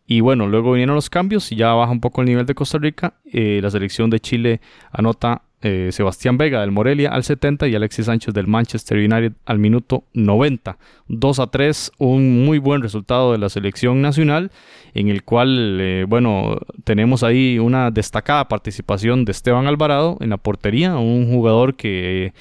[0.08, 2.78] Y bueno, luego vinieron los cambios y ya baja un poco el nivel de Costa
[2.78, 3.16] Rica.
[3.26, 8.06] Eh, la selección de Chile anota eh, Sebastián Vega del Morelia al 70 y Alexis
[8.06, 10.78] Sánchez del Manchester United al minuto 90.
[11.08, 14.52] 2 a 3, un muy buen resultado de la selección nacional
[14.94, 20.38] en el cual, eh, bueno, tenemos ahí una destacada participación de Esteban Alvarado en la
[20.38, 22.34] portería, un jugador que...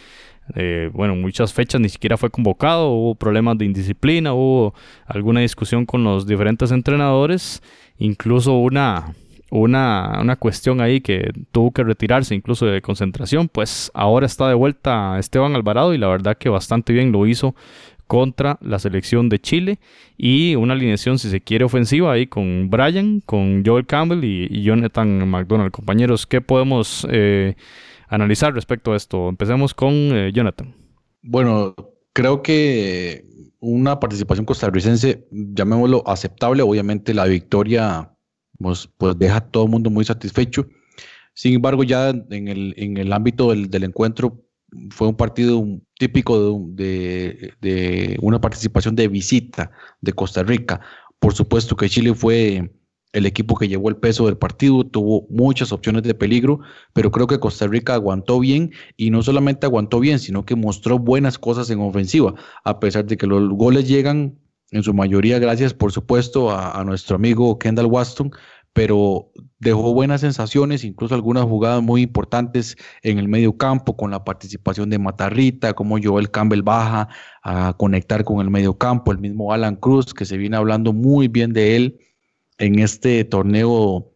[0.54, 4.74] Eh, bueno, muchas fechas ni siquiera fue convocado, hubo problemas de indisciplina, hubo
[5.06, 7.62] alguna discusión con los diferentes entrenadores,
[7.98, 9.14] incluso una,
[9.50, 14.54] una, una, cuestión ahí que tuvo que retirarse incluso de concentración, pues ahora está de
[14.54, 17.54] vuelta Esteban Alvarado y la verdad que bastante bien lo hizo
[18.06, 19.78] contra la selección de Chile
[20.18, 25.26] y una alineación si se quiere ofensiva ahí con Brian, con Joel Campbell y, Jonathan
[25.28, 25.70] McDonald.
[25.70, 27.06] Compañeros, ¿qué podemos...
[27.10, 27.54] Eh,
[28.08, 29.28] analizar respecto a esto.
[29.28, 30.74] Empecemos con eh, Jonathan.
[31.22, 31.74] Bueno,
[32.12, 33.24] creo que
[33.60, 38.10] una participación costarricense, llamémoslo aceptable, obviamente la victoria
[38.58, 40.66] pues, pues deja a todo el mundo muy satisfecho.
[41.34, 44.44] Sin embargo, ya en el, en el ámbito del, del encuentro
[44.90, 45.64] fue un partido
[45.98, 50.80] típico de, de, una participación de visita de Costa Rica.
[51.18, 52.70] Por supuesto que Chile fue
[53.14, 56.58] el equipo que llevó el peso del partido, tuvo muchas opciones de peligro,
[56.92, 60.98] pero creo que Costa Rica aguantó bien y no solamente aguantó bien, sino que mostró
[60.98, 62.34] buenas cosas en ofensiva,
[62.64, 64.36] a pesar de que los goles llegan
[64.72, 68.32] en su mayoría gracias, por supuesto, a, nuestro amigo Kendall Waston,
[68.72, 74.24] pero dejó buenas sensaciones, incluso algunas jugadas muy importantes en el medio campo, con la
[74.24, 77.08] participación de Matarrita, como Joel Campbell baja
[77.44, 81.28] a conectar con el medio campo, el mismo Alan Cruz, que se viene hablando muy
[81.28, 82.00] bien de él
[82.58, 84.14] en este torneo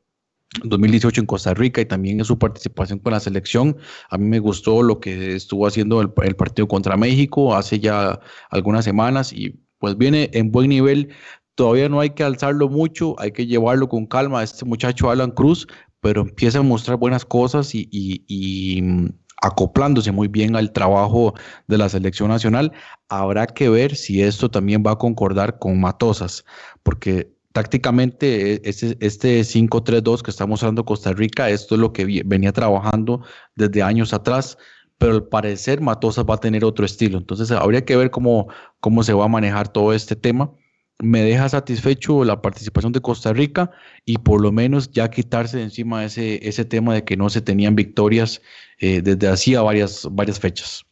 [0.64, 3.76] 2018 en Costa Rica y también en su participación con la selección.
[4.10, 8.20] A mí me gustó lo que estuvo haciendo el, partido contra México hace ya
[8.50, 11.10] algunas semanas y pues viene en buen nivel.
[11.54, 15.66] Todavía no hay que alzarlo mucho, hay que llevarlo con calma este muchacho Alan Cruz,
[16.00, 19.08] pero empieza a mostrar buenas cosas y, y mm,
[19.42, 21.34] acoplándose muy bien al trabajo
[21.66, 22.72] de la selección nacional.
[23.08, 26.44] Habrá que ver si esto también va a concordar con Matosas,
[26.82, 32.22] porque tácticamente e, este, este 5-3-2 que está mostrando Costa Rica, esto es lo que
[32.24, 33.22] venía trabajando
[33.56, 34.56] desde años atrás,
[34.96, 37.18] pero al parecer Matosas va a tener otro estilo.
[37.18, 38.46] Entonces habría que ver cómo,
[38.78, 40.52] cómo se va a manejar todo este tema.
[41.00, 43.72] Me deja satisfecho la participación de Costa Rica
[44.04, 47.40] y por lo menos ya quitarse de encima ese, ese tema de que no se
[47.40, 48.40] tenían victorias
[48.78, 50.84] eh, desde hacía varias, varias fechas.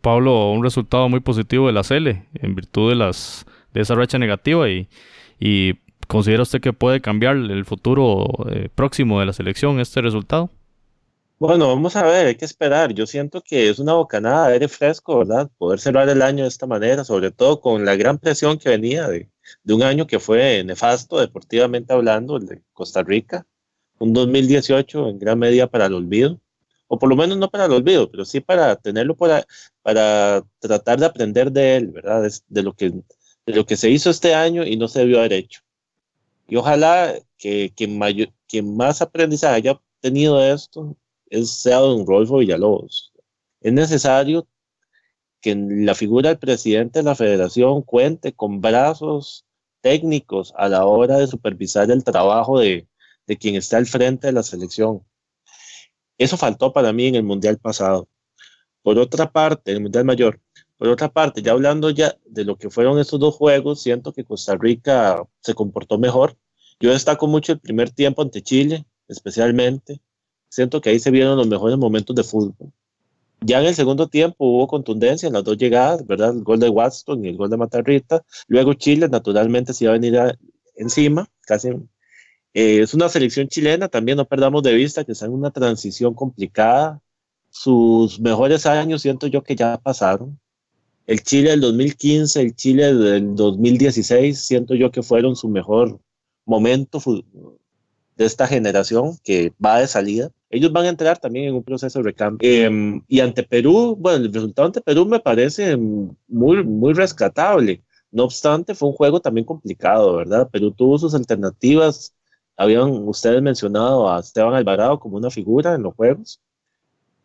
[0.00, 4.68] Pablo, un resultado muy positivo de la CL en virtud de las esa racha negativa
[4.68, 4.88] y
[6.06, 10.50] ¿considera usted que puede cambiar el futuro eh, próximo de la selección este resultado?
[11.38, 12.94] Bueno, vamos a ver, hay que esperar.
[12.94, 15.50] Yo siento que es una bocanada de aire fresco, ¿verdad?
[15.58, 19.08] Poder cerrar el año de esta manera, sobre todo con la gran presión que venía
[19.08, 19.28] de,
[19.62, 23.46] de un año que fue nefasto deportivamente hablando, el de Costa Rica,
[23.98, 26.40] un 2018 en gran medida para el olvido,
[26.88, 29.46] o por lo menos no para el olvido, pero sí para tenerlo para,
[29.82, 32.30] para tratar de aprender de él, ¿verdad?
[32.48, 35.32] De, lo que, de lo que se hizo este año y no se debió haber
[35.32, 35.62] hecho.
[36.46, 40.96] Y ojalá que, que más aprendizaje haya tenido esto
[41.30, 43.12] es sea don Rolfo Villalobos.
[43.60, 44.46] Es necesario
[45.40, 49.44] que la figura del presidente de la federación cuente con brazos
[49.80, 52.88] técnicos a la hora de supervisar el trabajo de,
[53.26, 55.02] de quien está al frente de la selección.
[56.16, 58.08] Eso faltó para mí en el Mundial pasado.
[58.82, 60.40] Por otra parte, el Mundial Mayor,
[60.84, 64.22] por otra parte, ya hablando ya de lo que fueron estos dos juegos, siento que
[64.22, 66.36] Costa Rica se comportó mejor.
[66.78, 70.02] Yo destaco mucho el primer tiempo ante Chile, especialmente
[70.50, 72.70] siento que ahí se vieron los mejores momentos de fútbol.
[73.40, 76.36] Ya en el segundo tiempo hubo contundencia en las dos llegadas, ¿verdad?
[76.36, 78.22] El gol de Watson y el gol de Matarrita.
[78.46, 80.36] Luego Chile naturalmente se iba a venir
[80.76, 81.70] encima, casi.
[82.52, 86.12] Eh, es una selección chilena, también no perdamos de vista que está en una transición
[86.12, 87.00] complicada.
[87.48, 90.38] Sus mejores años siento yo que ya pasaron.
[91.06, 96.00] El Chile del 2015, el Chile del 2016, siento yo que fueron su mejor
[96.46, 97.00] momento
[98.16, 101.98] de esta generación que va de salida ellos van a entrar también en un proceso
[101.98, 102.48] de recambio.
[102.48, 107.82] Em, y ante Perú, bueno, el resultado ante Perú me parece muy, muy rescatable.
[108.12, 110.48] No obstante, fue un juego también complicado, ¿verdad?
[110.48, 112.14] Perú tuvo sus alternativas.
[112.56, 116.40] Habían ustedes mencionado a Esteban Alvarado como una figura en los juegos.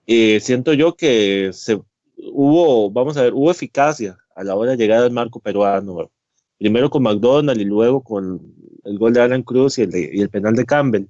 [0.07, 1.79] Eh, siento yo que se,
[2.23, 6.11] hubo, vamos a ver, hubo eficacia a la hora de llegar al marco peruano.
[6.57, 8.53] Primero con McDonald y luego con
[8.83, 11.07] el gol de Alan Cruz y el, penal de Campbell.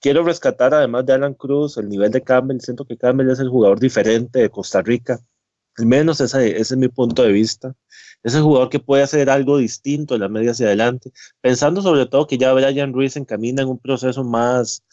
[0.00, 2.60] Quiero rescatar además de Alan Cruz el nivel de Campbell.
[2.60, 5.18] Siento que Campbell es el jugador diferente de Costa Rica.
[5.76, 7.74] Al menos ese, ese es mi punto de vista.
[8.22, 11.12] Es el jugador que puede hacer algo distinto en la media hacia adelante.
[11.40, 14.84] Pensando sobre todo que ya Brian Ruiz encamina en un proceso más,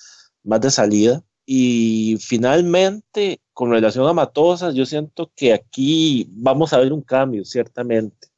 [0.43, 1.23] más de salida.
[1.53, 7.43] Y finalmente, con relación a Matosas, yo siento que aquí vamos a ver un cambio,
[7.43, 8.29] ciertamente.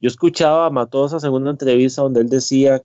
[0.00, 2.82] Yo escuchaba a Matosas en una entrevista donde él decía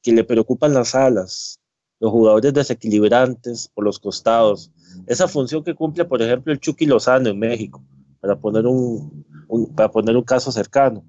[0.00, 1.58] que le preocupan las alas,
[1.98, 4.70] los jugadores desequilibrantes por los costados.
[5.08, 7.82] Esa función que cumple, por ejemplo, el Chucky Lozano en México,
[8.20, 9.26] para poner un,
[9.74, 11.04] para poner un caso cercano.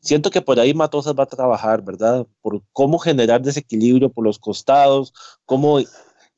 [0.00, 2.26] Siento que por ahí Matosas va a trabajar, ¿verdad?
[2.42, 5.14] Por cómo generar desequilibrio por los costados,
[5.46, 5.78] cómo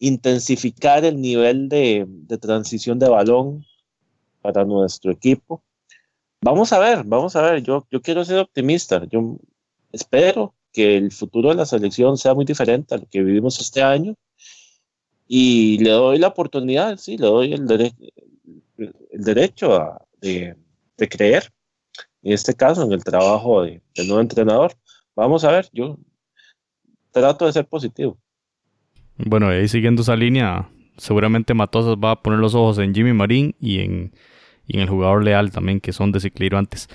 [0.02, 3.64] intensificar el nivel de, de transición de balón
[4.40, 5.62] para nuestro equipo.
[6.40, 7.62] Vamos a ver, vamos a ver.
[7.62, 9.04] Yo, yo quiero ser optimista.
[9.08, 9.36] Yo
[9.92, 13.80] espero que el futuro de la selección sea muy diferente a lo que vivimos este
[13.80, 14.16] año.
[15.28, 17.70] Y le doy la oportunidad, sí, le doy el,
[18.80, 20.56] el derecho de,
[20.96, 21.52] de, creer,
[22.24, 24.72] en este caso, en el trabajo de, del nuevo entrenador.
[25.14, 25.96] Vamos a ver, yo
[27.12, 28.18] trato de ser positivo.
[29.24, 33.54] Bueno, ahí siguiendo esa línea, seguramente Matosas va a poner los ojos en Jimmy Marín
[33.60, 34.12] y en,
[34.66, 36.88] y en el jugador leal también, que son desequilibrantes.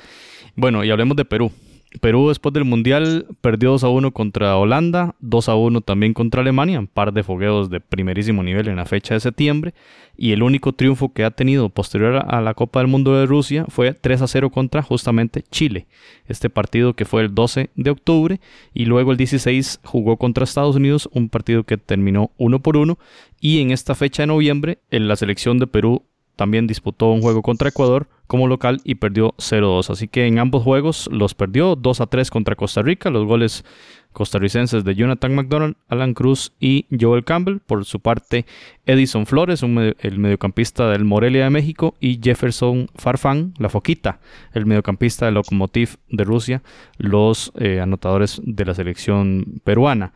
[0.55, 1.51] Bueno, y hablemos de Perú.
[1.99, 6.41] Perú después del Mundial perdió 2 a 1 contra Holanda, 2 a 1 también contra
[6.41, 9.73] Alemania, un par de fogueos de primerísimo nivel en la fecha de septiembre,
[10.17, 13.65] y el único triunfo que ha tenido posterior a la Copa del Mundo de Rusia
[13.69, 15.87] fue 3 a 0 contra justamente Chile,
[16.27, 18.39] este partido que fue el 12 de octubre,
[18.73, 22.97] y luego el 16 jugó contra Estados Unidos, un partido que terminó 1 por 1,
[23.39, 26.03] y en esta fecha de noviembre en la selección de Perú
[26.37, 29.89] también disputó un juego contra Ecuador como local y perdió 0-2.
[29.89, 33.09] Así que en ambos juegos los perdió 2-3 contra Costa Rica.
[33.09, 33.65] Los goles
[34.13, 37.59] costarricenses de Jonathan McDonald, Alan Cruz y Joel Campbell.
[37.59, 38.45] Por su parte,
[38.85, 44.19] Edison Flores, el mediocampista del Morelia de México, y Jefferson Farfán, la Foquita,
[44.53, 46.63] el mediocampista del Lokomotiv de Rusia,
[46.97, 50.13] los eh, anotadores de la selección peruana.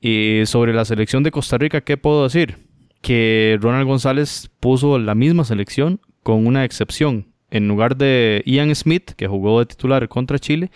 [0.00, 2.69] Y sobre la selección de Costa Rica, ¿qué puedo decir?
[3.00, 9.12] Que Ronald González puso la misma selección con una excepción en lugar de Ian Smith,
[9.16, 10.70] que jugó de titular contra Chile,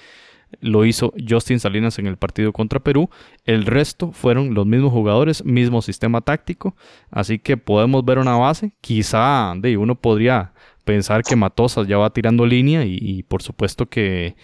[0.61, 3.11] lo hizo Justin Salinas en el partido contra Perú.
[3.45, 6.77] El resto fueron los mismos jugadores, mismo sistema táctico.
[7.11, 8.73] Así que podemos ver una base.
[8.81, 10.53] Quizá de uno podría
[10.85, 14.37] pensar que Matosas ya va tirando línea y, por supuesto que,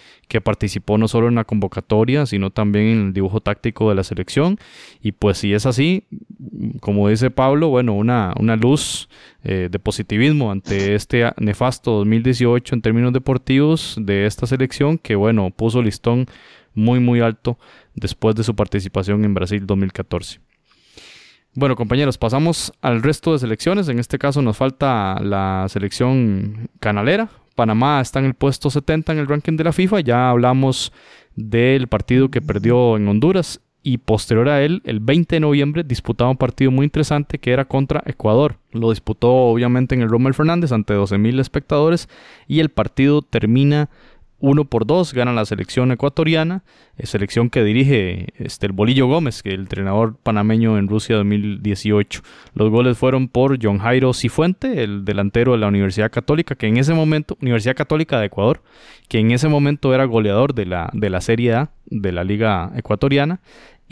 [0.45, 4.59] participó no solo en la convocatoria, sino también en el dibujo táctico de la selección.
[5.03, 6.05] Y pues si es así,
[6.81, 9.09] como dice Pablo, bueno, una, una luz
[9.43, 15.51] eh, de positivismo ante este nefasto 2018 en términos deportivos de esta selección que, bueno,
[15.51, 16.27] puso listón
[16.75, 17.59] muy, muy alto
[17.95, 20.41] después de su participación en Brasil 2014.
[21.55, 23.89] Bueno, compañeros, pasamos al resto de selecciones.
[23.89, 27.29] En este caso nos falta la selección canalera.
[27.57, 30.01] Panamá está en el puesto 70 en el ranking de la FIFA.
[30.01, 30.93] Ya hablamos
[31.35, 36.31] del partido que perdió en Honduras y posterior a él, el 20 de noviembre, disputaba
[36.31, 38.59] un partido muy interesante que era contra Ecuador.
[38.73, 42.09] Lo disputó obviamente en el Rommel Fernández ante 12.000 espectadores
[42.47, 43.89] y el partido termina
[44.41, 46.65] uno por dos gana la selección ecuatoriana,
[46.97, 52.23] eh, selección que dirige este, el Bolillo Gómez, que el entrenador panameño en Rusia 2018.
[52.55, 56.79] Los goles fueron por John Jairo Cifuente, el delantero de la Universidad Católica, que en
[56.79, 58.63] ese momento, Universidad Católica de Ecuador,
[59.09, 62.73] que en ese momento era goleador de la, de la Serie A de la Liga
[62.77, 63.41] Ecuatoriana,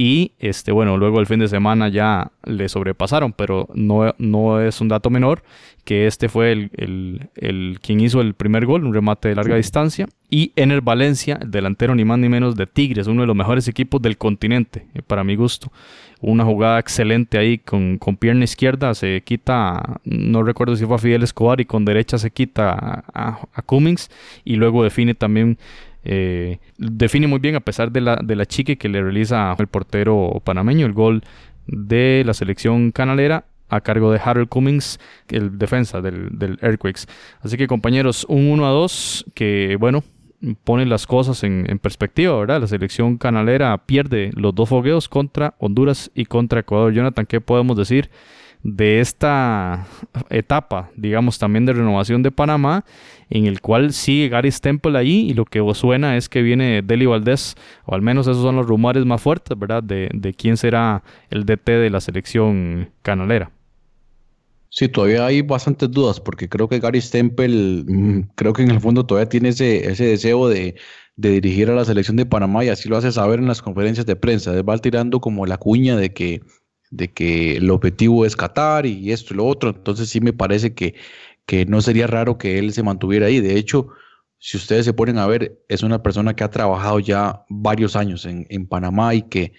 [0.00, 4.80] y este, bueno, luego el fin de semana ya le sobrepasaron, pero no, no es
[4.80, 5.42] un dato menor
[5.84, 10.06] que este fue el, el, quien hizo el primer gol, un remate de larga distancia.
[10.30, 13.66] Y Ener Valencia, el delantero ni más ni menos de Tigres, uno de los mejores
[13.66, 15.72] equipos del continente, eh, para mi gusto.
[16.20, 20.98] Una jugada excelente ahí con, con, pierna izquierda, se quita, no recuerdo si fue a
[20.98, 24.10] Fidel Escobar, y con derecha se quita a, a Cummings,
[24.44, 25.58] y luego define también
[26.10, 29.66] eh, define muy bien a pesar de la, de la chique que le realiza el
[29.66, 31.22] portero panameño el gol
[31.66, 34.98] de la selección canalera a cargo de Harold Cummings,
[35.28, 37.02] el defensa del, del Earthquakes.
[37.42, 40.02] Así que compañeros, un 1 a 2 que bueno,
[40.64, 42.62] pone las cosas en, en, perspectiva, ¿verdad?
[42.62, 46.94] La selección canalera pierde los dos fogueos contra Honduras y contra Ecuador.
[46.94, 48.08] Jonathan, ¿qué podemos decir
[48.62, 49.86] de esta
[50.30, 52.84] etapa, digamos, también de renovación de Panamá,
[53.30, 57.06] en el cual sigue Gary Stempel ahí y lo que suena es que viene Deli
[57.06, 57.54] Valdés,
[57.84, 59.82] o al menos esos son los rumores más fuertes, ¿verdad?
[59.82, 63.50] De, de quién será el DT de la selección canalera.
[64.70, 68.80] Sí, todavía hay bastantes dudas porque creo que Gary Stempel, mm, creo que en el
[68.80, 70.74] fondo todavía tiene ese, ese deseo de,
[71.16, 74.06] de dirigir a la selección de Panamá y así lo hace saber en las conferencias
[74.06, 74.62] de prensa.
[74.62, 76.42] Va tirando como la cuña de que
[76.90, 79.70] de que el objetivo es Qatar y esto y lo otro.
[79.70, 80.94] Entonces sí me parece que,
[81.46, 83.40] que no sería raro que él se mantuviera ahí.
[83.40, 83.88] De hecho,
[84.38, 88.24] si ustedes se ponen a ver, es una persona que ha trabajado ya varios años
[88.24, 89.52] en, en Panamá y que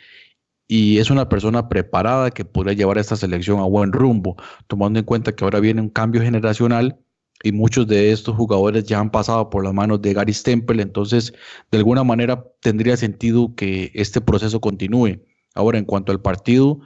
[0.72, 5.06] y es una persona preparada que podría llevar esta selección a buen rumbo, tomando en
[5.06, 7.00] cuenta que ahora viene un cambio generacional
[7.44, 11.34] y muchos de estos jugadores ya han pasado por las manos de Gary Stempel, entonces
[11.72, 15.22] de alguna manera tendría sentido que este proceso continúe.
[15.56, 16.80] Ahora, en cuanto al partido,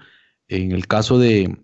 [0.53, 1.57] en el caso de,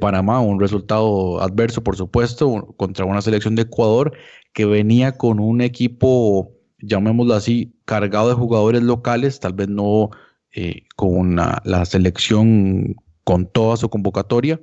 [0.00, 4.12] Panamá, un resultado adverso, por supuesto, contra una selección de Ecuador
[4.52, 10.10] que venía con un equipo, llamémoslo así, cargado de jugadores locales, tal vez no
[10.52, 14.60] eh, con la selección con toda su convocatoria,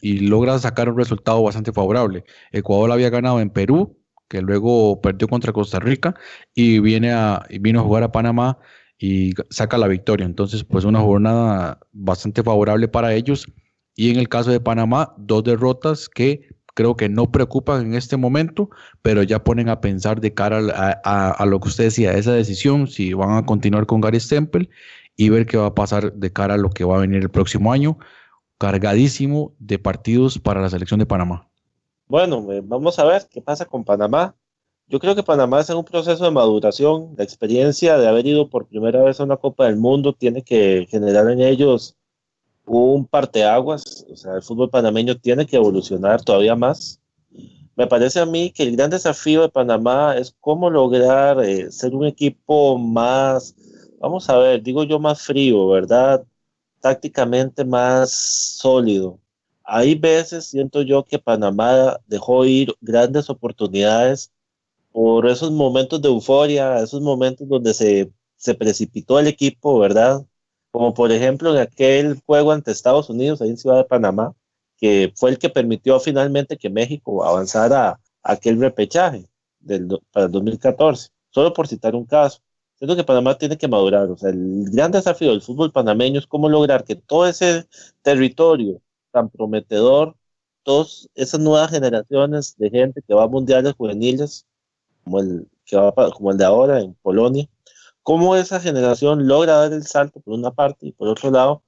[0.00, 2.24] y logra sacar un resultado bastante favorable.
[2.52, 3.98] Ecuador había ganado en Perú,
[4.28, 6.14] que luego perdió contra Costa Rica,
[6.54, 8.58] y viene a, vino a jugar a Panamá
[9.02, 10.24] y saca la victoria.
[10.24, 13.46] Entonces, pues una jornada bastante favorable para ellos.
[13.96, 18.16] Y en el caso de Panamá, dos derrotas que creo que no preocupan en este
[18.16, 18.70] momento,
[19.02, 20.60] pero ya ponen a pensar de cara
[21.04, 24.70] a, lo que usted decía, esa decisión, si van a continuar con Gary Stempel
[25.16, 27.28] y ver qué va a pasar de cara a lo que va a venir el
[27.28, 27.98] próximo año,
[28.56, 31.48] cargadísimo de partidos para la selección de Panamá.
[32.06, 34.36] Bueno, eh, vamos a ver qué pasa con Panamá.
[34.88, 37.14] Yo creo que Panamá está en un proceso de maduración.
[37.16, 40.86] La experiencia de haber ido por primera vez a una Copa del Mundo tiene que
[40.90, 41.96] generar en ellos
[42.66, 44.04] un parteaguas.
[44.10, 47.00] O sea, el fútbol panameño tiene que evolucionar todavía más.
[47.74, 51.94] Me parece a mí que el gran desafío de Panamá es cómo lograr eh, ser
[51.94, 53.54] un equipo más,
[53.98, 56.22] vamos a ver, digo yo más frío, ¿verdad?
[56.80, 59.18] Tácticamente más sólido.
[59.64, 64.30] Hay veces, siento yo, que Panamá dejó ir grandes oportunidades
[64.92, 70.24] por esos momentos de euforia, esos momentos donde se, se precipitó el equipo, ¿verdad?
[70.70, 74.34] Como por ejemplo en aquel juego ante Estados Unidos, ahí en Ciudad de Panamá,
[74.78, 79.28] que fue el que permitió finalmente que México avanzara a aquel repechaje
[79.60, 82.40] del, para el 2014, solo por citar un caso.
[82.76, 86.26] Siento que Panamá tiene que madurar, o sea, el gran desafío del fútbol panameño es
[86.26, 87.66] cómo lograr que todo ese
[88.02, 88.82] territorio
[89.12, 90.16] tan prometedor,
[90.64, 94.46] todas esas nuevas generaciones de gente que va a mundiales juveniles,
[95.04, 97.48] como el, que va, como el de ahora en Polonia,
[98.02, 101.62] cómo esa generación logra dar el salto por una parte y por otro lado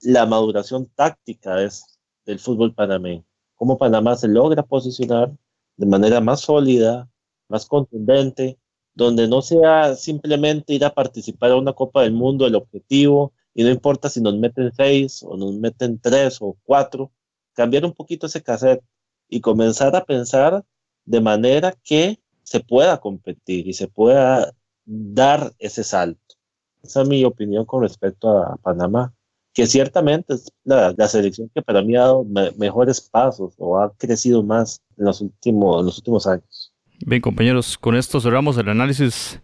[0.00, 3.24] la maduración táctica es del fútbol panameño,
[3.56, 5.32] cómo Panamá se logra posicionar
[5.76, 7.08] de manera más sólida,
[7.48, 8.58] más contundente,
[8.94, 13.62] donde no sea simplemente ir a participar a una Copa del Mundo el objetivo y
[13.62, 17.12] no importa si nos meten seis o nos meten tres o cuatro,
[17.54, 18.82] cambiar un poquito ese cassette
[19.28, 20.64] y comenzar a pensar
[21.04, 24.54] de manera que se pueda competir y se pueda
[24.86, 26.36] dar ese salto.
[26.82, 29.12] Esa es mi opinión con respecto a Panamá,
[29.52, 32.24] que ciertamente es la, selección que para mí ha dado
[32.56, 36.72] mejores pasos o ha crecido más en los últimos, en los últimos años.
[37.04, 39.42] Bien, compañeros, con esto cerramos el análisis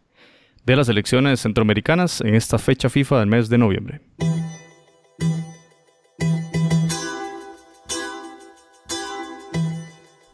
[0.64, 4.00] de las elecciones centroamericanas en esta fecha FIFA del mes de noviembre.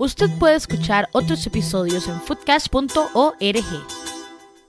[0.01, 3.36] Usted puede escuchar otros episodios en foodcast.org.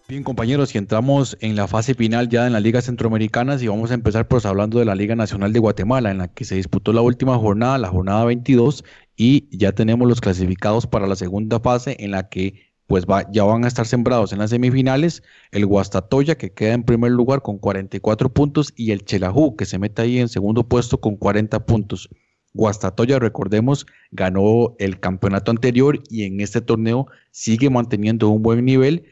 [0.09, 3.91] Bien compañeros, y entramos en la fase final ya en las ligas centroamericanas y vamos
[3.91, 6.91] a empezar pues hablando de la Liga Nacional de Guatemala en la que se disputó
[6.91, 8.83] la última jornada, la jornada 22
[9.15, 13.63] y ya tenemos los clasificados para la segunda fase en la que pues ya van
[13.63, 18.33] a estar sembrados en las semifinales el Guastatoya que queda en primer lugar con 44
[18.33, 22.09] puntos y el Chelajú que se mete ahí en segundo puesto con 40 puntos.
[22.53, 29.05] Guastatoya, recordemos, ganó el campeonato anterior y en este torneo sigue manteniendo un buen nivel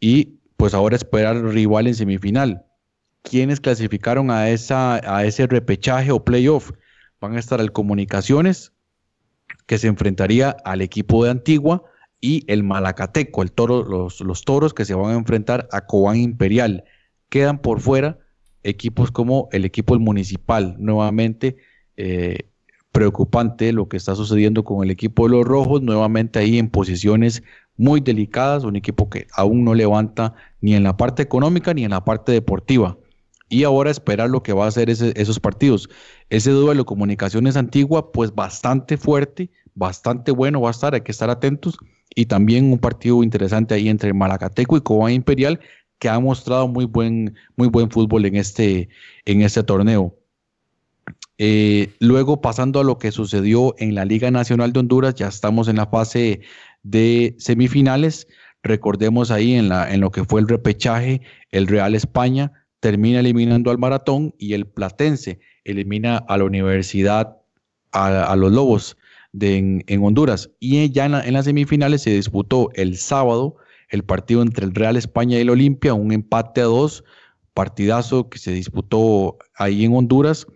[0.00, 2.64] y pues ahora esperar rival en semifinal.
[3.22, 6.72] ¿Quiénes clasificaron a, esa, a ese repechaje o playoff?
[7.20, 8.72] Van a estar el Comunicaciones,
[9.66, 11.84] que se enfrentaría al equipo de Antigua,
[12.20, 16.16] y el Malacateco, el toro, los, los toros que se van a enfrentar a Cobán
[16.16, 16.84] Imperial.
[17.28, 18.18] Quedan por fuera
[18.62, 21.56] equipos como el equipo municipal, nuevamente
[21.96, 22.51] eh,
[22.92, 27.42] preocupante lo que está sucediendo con el equipo de los rojos, nuevamente ahí en posiciones
[27.76, 31.90] muy delicadas, un equipo que aún no levanta ni en la parte económica ni en
[31.90, 32.98] la parte deportiva.
[33.48, 35.88] Y ahora esperar lo que va a hacer esos partidos.
[36.30, 41.12] Ese duelo de comunicaciones antigua, pues bastante fuerte, bastante bueno va a estar, hay que
[41.12, 41.78] estar atentos
[42.14, 45.60] y también un partido interesante ahí entre Malacateco y Cobán Imperial
[45.98, 48.88] que ha mostrado muy buen, muy buen fútbol en este,
[49.24, 50.14] en este torneo.
[51.38, 55.68] Eh, luego, pasando a lo que sucedió en la Liga Nacional de Honduras, ya estamos
[55.68, 56.40] en la fase
[56.82, 58.28] de semifinales.
[58.62, 63.70] Recordemos ahí en, la, en lo que fue el repechaje, el Real España termina eliminando
[63.70, 67.36] al Maratón y el Platense elimina a la Universidad,
[67.92, 68.96] a los Lobos
[69.40, 70.50] en, Honduras.
[70.60, 73.56] Y ya en, las semifinales se disputó el sábado
[73.88, 77.04] el partido entre el Real España y el Olimpia, un empate a dos,
[77.52, 80.46] partidazo que se disputó ahí en Honduras.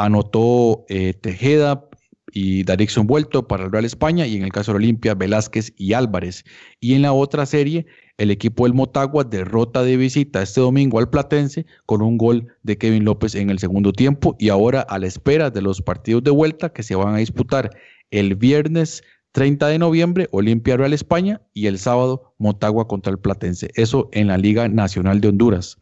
[0.00, 1.86] Anotó eh, Tejeda
[2.32, 5.92] y Darixon Vuelto para el Real España y en el caso de Olimpia, Velázquez y
[5.92, 6.44] Álvarez.
[6.80, 7.86] Y en la otra serie,
[8.18, 12.78] el equipo del Motagua derrota de visita este domingo al Platense con un gol de
[12.78, 16.30] Kevin López en el segundo tiempo y ahora a la espera de los partidos de
[16.30, 17.70] vuelta que se van a disputar
[18.10, 23.70] el viernes 30 de noviembre, Olimpia Real España y el sábado Motagua contra el Platense.
[23.74, 25.78] Eso en la Liga Nacional de Honduras.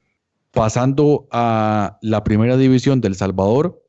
[0.50, 3.82] Pasando a la primera división del Salvador,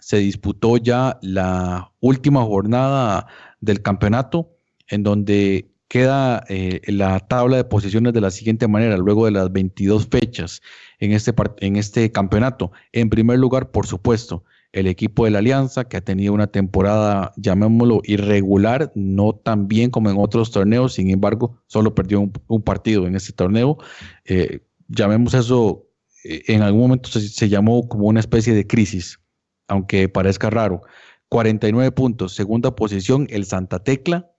[0.00, 3.26] se disputó ya la última jornada
[3.60, 4.50] del campeonato
[4.88, 9.50] en donde queda eh, la tabla de posiciones de la siguiente manera, luego de las
[9.50, 10.60] 22 fechas
[10.98, 12.72] en este, en este campeonato.
[12.92, 17.32] En primer lugar, por supuesto, el equipo de la Alianza, que ha tenido una temporada,
[17.36, 23.06] llamémoslo, irregular, no tan bien como en otros torneos, sin embargo, solo perdió un, partido
[23.06, 23.78] en este torneo.
[24.26, 25.86] Eh, llamemos eso,
[26.24, 29.18] eh, en algún momento se, se llamó como una especie de crisis,
[29.68, 30.82] aunque parezca raro.
[31.28, 34.30] 49 puntos, segunda posición, el Santa Tecla,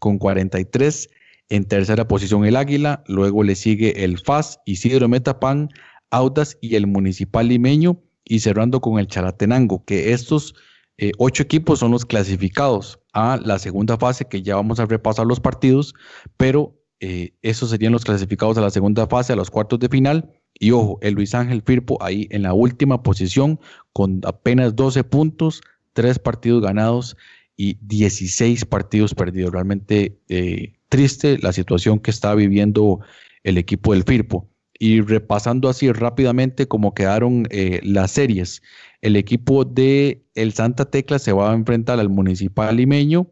[0.00, 1.08] con 43.
[1.50, 5.68] En tercera posición el Águila, luego le sigue el FAS, Isidro Metapan,
[6.10, 10.54] Audas y el Municipal Limeño, y cerrando con el Charatenango, que estos
[10.98, 15.26] eh, ocho equipos son los clasificados a la segunda fase, que ya vamos a repasar
[15.26, 15.94] los partidos,
[16.36, 20.30] pero eh, esos serían los clasificados a la segunda fase, a los cuartos de final.
[20.58, 23.60] Y ojo, el Luis Ángel Firpo ahí en la última posición
[23.92, 27.16] con apenas 12 puntos, tres partidos ganados
[27.56, 29.52] y 16 partidos perdidos.
[29.52, 33.00] Realmente eh, triste la situación que está viviendo
[33.44, 34.48] el equipo del Firpo.
[34.80, 38.62] Y repasando así rápidamente cómo quedaron eh, las series,
[39.00, 43.28] el equipo de el Santa Tecla se va a enfrentar al Municipal Limeño.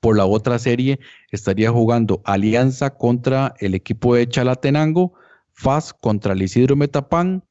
[0.00, 1.00] Por la otra serie
[1.30, 5.12] estaría jugando Alianza contra el equipo de Chalatenango,
[5.54, 7.44] FAS contra el Isidro Metapán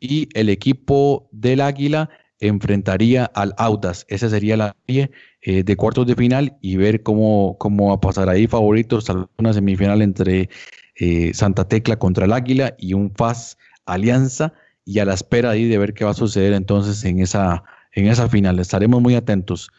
[0.00, 4.04] y el equipo del Águila enfrentaría al Audas.
[4.08, 5.10] Esa sería la serie
[5.42, 9.06] eh, de cuartos de final y ver cómo, cómo va a pasar ahí favoritos
[9.38, 10.48] una semifinal entre
[10.96, 14.52] eh, Santa Tecla contra el Águila y un FAS Alianza
[14.84, 18.08] y a la espera ahí de ver qué va a suceder entonces en esa, en
[18.08, 18.58] esa final.
[18.58, 19.70] Estaremos muy atentos.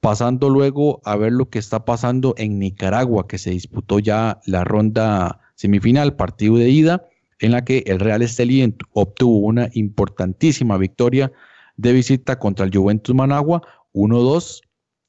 [0.00, 4.64] pasando luego a ver lo que está pasando en Nicaragua, que se disputó ya la
[4.64, 7.06] ronda semifinal, partido de ida,
[7.40, 11.32] en la que el Real Estelí obtuvo una importantísima victoria
[11.76, 13.62] de visita contra el Juventus Managua,
[13.92, 14.60] 1-2,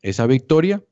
[0.01, 0.83] esa victoria,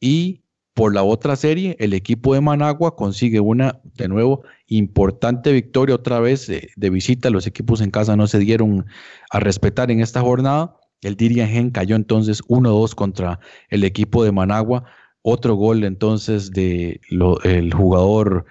[0.00, 0.42] y
[0.74, 6.20] por la otra serie, el equipo de Managua consigue una, de nuevo, importante victoria otra
[6.20, 7.28] vez de, visita.
[7.28, 8.86] Los equipos en casa no se dieron
[9.30, 10.76] a respetar en esta jornada.
[11.02, 14.84] El Dirigen cayó entonces 1-2 contra el equipo de Managua.
[15.22, 17.00] Otro gol entonces del
[17.44, 18.46] el jugador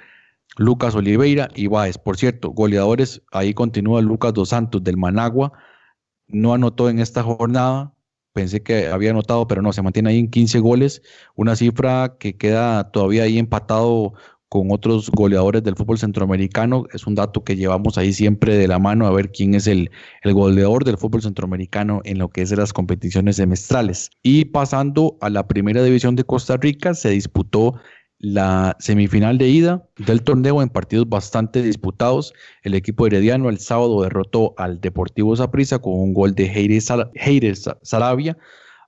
[0.60, 1.98] Lucas Oliveira y Báez.
[1.98, 5.54] Por cierto, goleadores, ahí continúa Lucas Dos Santos del Managua.
[6.28, 7.94] No anotó en esta jornada,
[8.34, 11.02] pensé que había anotado, pero no, se mantiene ahí en 15 goles,
[11.36, 14.14] una cifra que queda todavía ahí empatado
[14.50, 16.84] con otros goleadores del fútbol centroamericano.
[16.92, 19.92] Es un dato que llevamos ahí siempre de la mano a ver quién es el,
[20.24, 24.10] el goleador del fútbol centroamericano en lo que es de las competiciones semestrales.
[24.24, 27.76] Y pasando a la primera división de Costa Rica, se disputó
[28.20, 32.34] la semifinal de ida del torneo en partidos bastante disputados.
[32.64, 38.38] El equipo herediano el sábado derrotó al Deportivo Saprissa con un gol de Heire Sarabia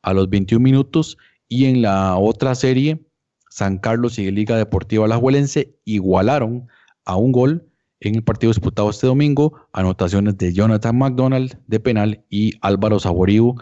[0.01, 1.17] a los 21 minutos
[1.47, 3.05] y en la otra serie
[3.49, 6.67] San Carlos y Liga Deportiva Alajuelense igualaron
[7.05, 7.67] a un gol
[8.01, 13.55] en el partido disputado este domingo, anotaciones de Jonathan McDonald de penal y Álvaro Saborío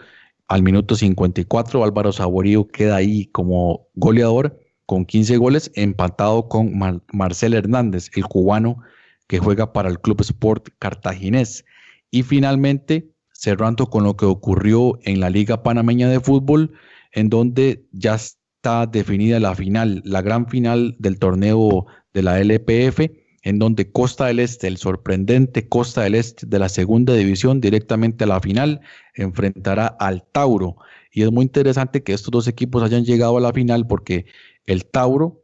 [0.48, 1.84] al minuto 54.
[1.84, 4.58] Álvaro Saborío queda ahí como goleador
[4.90, 6.76] con 15 goles, empatado con
[7.12, 8.82] Marcel Hernández, el cubano
[9.28, 11.64] que juega para el Club Sport Cartaginés.
[12.10, 16.72] Y finalmente, cerrando con lo que ocurrió en la Liga Panameña de Fútbol,
[17.12, 23.12] en donde ya está definida la final, la gran final del torneo de la LPF,
[23.42, 28.24] en donde Costa del Este, el sorprendente Costa del Este de la segunda división, directamente
[28.24, 28.80] a la final,
[29.14, 30.78] enfrentará al Tauro.
[31.12, 34.26] Y es muy interesante que estos dos equipos hayan llegado a la final porque
[34.66, 35.42] el Tauro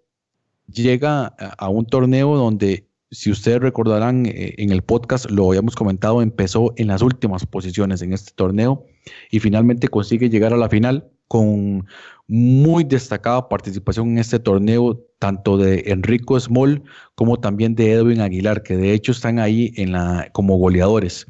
[0.72, 6.22] llega a un torneo donde, si ustedes recordarán eh, en el podcast, lo habíamos comentado,
[6.22, 8.84] empezó en las últimas posiciones en este torneo
[9.30, 11.86] y finalmente consigue llegar a la final con
[12.28, 16.82] muy destacada participación en este torneo, tanto de Enrico Small
[17.14, 21.26] como también de Edwin Aguilar, que de hecho están ahí en la, como goleadores,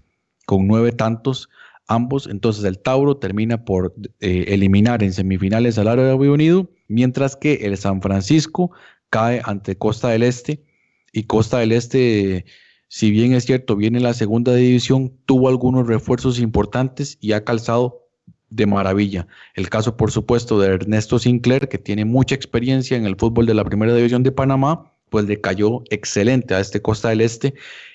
[0.46, 1.48] con nueve tantos
[1.86, 2.26] ambos.
[2.26, 7.76] Entonces el Tauro termina por eh, eliminar en semifinales al Árabe Unido mientras que el
[7.76, 8.70] San Francisco
[9.10, 10.62] cae ante Costa del Este
[11.12, 12.44] y Costa del Este,
[12.88, 17.44] si bien es cierto, viene en la segunda división, tuvo algunos refuerzos importantes y ha
[17.44, 18.02] calzado
[18.50, 19.26] de maravilla.
[19.54, 23.54] El caso, por supuesto, de Ernesto Sinclair, que tiene mucha experiencia en el fútbol de
[23.54, 27.54] la primera división de Panamá, pues le cayó excelente a este Costa del Este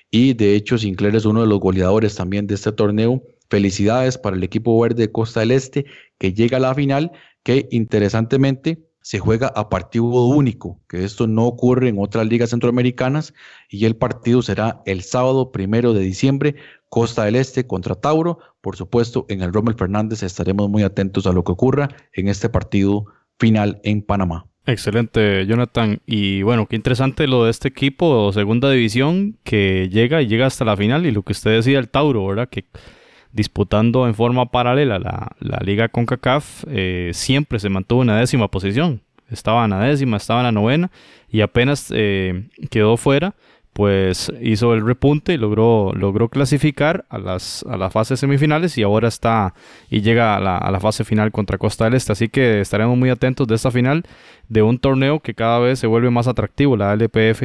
[0.10, 3.24] y de hecho Sinclair es uno de los goleadores también de este torneo.
[3.52, 5.86] Felicidades para el equipo verde de Costa del Este
[6.18, 7.12] que llega a la final
[7.43, 13.34] que interesantemente se juega a partido único, que esto no ocurre en otras ligas centroamericanas,
[13.70, 16.56] y el partido será el sábado primero de diciembre,
[16.88, 18.39] Costa del Este contra Tauro.
[18.62, 22.47] Por supuesto, en el Rommel Fernández estaremos muy atentos a lo que ocurra en este
[22.47, 23.06] partido
[23.38, 24.45] final en Panamá.
[24.66, 25.99] Excelente, Jonathan.
[26.06, 30.64] Y bueno, qué interesante lo de este equipo, segunda división, que llega y llega hasta
[30.64, 32.47] la final, y lo que usted decía, el Tauro, ¿verdad?
[32.47, 32.66] Que
[33.34, 38.49] disputando en forma paralela la, la liga CONCACAF, eh, siempre se mantuvo en la décima
[38.49, 39.01] posición.
[39.29, 40.91] Estaba en la décima, estaba en la novena
[41.29, 43.34] y apenas eh, quedó fuera,
[43.73, 48.84] pues hizo el repunte y logró, logró clasificar a las, a las fases semifinales y
[48.84, 49.53] ahora está
[49.89, 52.11] y llega a la, a la fase final contra Costa del Este.
[52.11, 54.03] Así que estaremos muy atentos de esta final
[54.49, 57.43] de un torneo que cada vez se vuelve más atractivo, la LPF,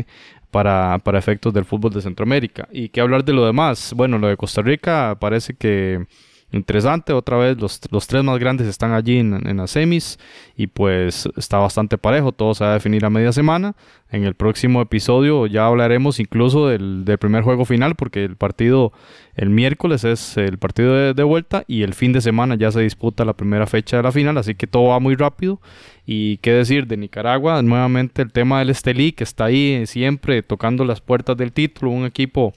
[0.51, 2.69] para, para efectos del fútbol de Centroamérica.
[2.71, 3.93] ¿Y qué hablar de lo demás?
[3.95, 6.07] Bueno, lo de Costa Rica parece que
[6.53, 7.13] interesante.
[7.13, 10.19] Otra vez los, los tres más grandes están allí en, en, las semis
[10.57, 12.33] y pues está bastante parejo.
[12.33, 13.75] Todo se va a definir a media semana.
[14.11, 18.93] En el próximo episodio ya hablaremos incluso del, del primer juego final porque el partido
[19.35, 23.25] el miércoles es el partido de, vuelta y el fin de semana ya se disputa
[23.25, 24.39] la primera fecha de la final.
[24.39, 25.61] Así que todo va muy rápido.
[26.07, 30.85] Y qué decir de Nicaragua, nuevamente el tema del Estelí que está ahí siempre tocando
[30.85, 31.91] las puertas del título.
[31.91, 32.55] Un equipo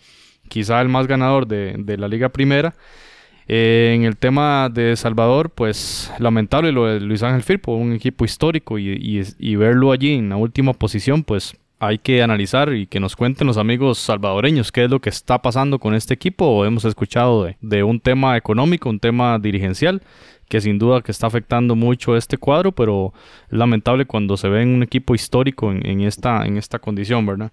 [0.47, 2.75] quizá el más ganador de, de la Liga Primera
[3.51, 8.23] eh, en el tema de Salvador, pues lamentable lo de Luis Ángel Firpo, un equipo
[8.23, 13.15] histórico y, verlo allí en la última posición, pues hay que analizar y que nos
[13.15, 16.63] cuenten los amigos salvadoreños qué es lo que está pasando con este equipo.
[16.63, 20.03] Hemos escuchado de, de, un tema económico, un tema dirigencial,
[20.47, 23.13] que sin duda que está afectando mucho este cuadro, pero
[23.49, 27.25] es lamentable cuando se ve en un equipo histórico en, en, esta, en esta condición,
[27.25, 27.51] ¿verdad?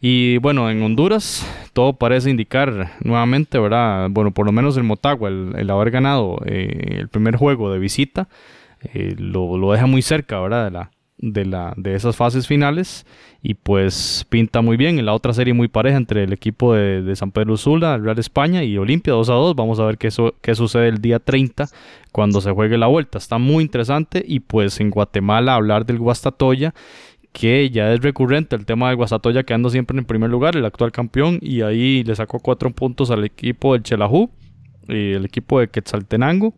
[0.00, 4.08] Y bueno, en Honduras todo parece indicar nuevamente, ¿verdad?
[4.10, 8.28] Bueno, por lo menos el Motagua, el, haber ganado eh, el primer juego de visita,
[8.94, 10.66] eh, lo, lo, deja muy cerca, ¿verdad?
[10.66, 13.06] De, la, de, la, de esas fases finales
[13.42, 15.00] y pues pinta muy bien.
[15.00, 18.18] En la otra serie muy pareja entre el equipo de, San Pedro Sula, el Real
[18.18, 19.56] España y Olimpia 2 a 2.
[19.56, 21.66] Vamos a ver qué, qué sucede el día 30
[22.12, 23.18] cuando se juegue la vuelta.
[23.18, 26.72] Está muy interesante y pues en Guatemala hablar del Guastatoya
[27.32, 30.92] que ya es recurrente el tema de Guastatoya quedando siempre en primer lugar, el actual
[30.92, 34.30] campeón, y ahí le sacó cuatro puntos al equipo del Chelajú
[34.88, 36.54] y el equipo de Quetzaltenango,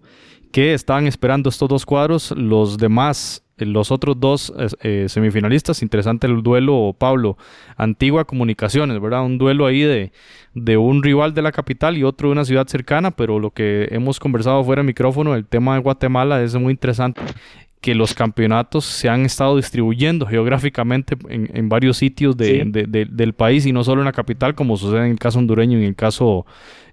[0.53, 2.33] que estaban esperando estos dos cuadros.
[2.33, 4.53] Los demás los otros dos
[4.83, 7.37] eh, semifinalistas, interesante el duelo, Pablo,
[7.77, 9.25] Antigua Comunicaciones, ¿verdad?
[9.25, 10.13] Un duelo ahí de,
[10.55, 13.89] de un rival de la capital y otro de una ciudad cercana, pero lo que
[13.91, 17.21] hemos conversado fuera de micrófono, el tema de Guatemala es muy interesante
[17.81, 23.85] que los campeonatos se han estado distribuyendo geográficamente en, varios sitios del país y no
[23.85, 26.45] solo en la capital, como sucede en el caso hondureño y en el caso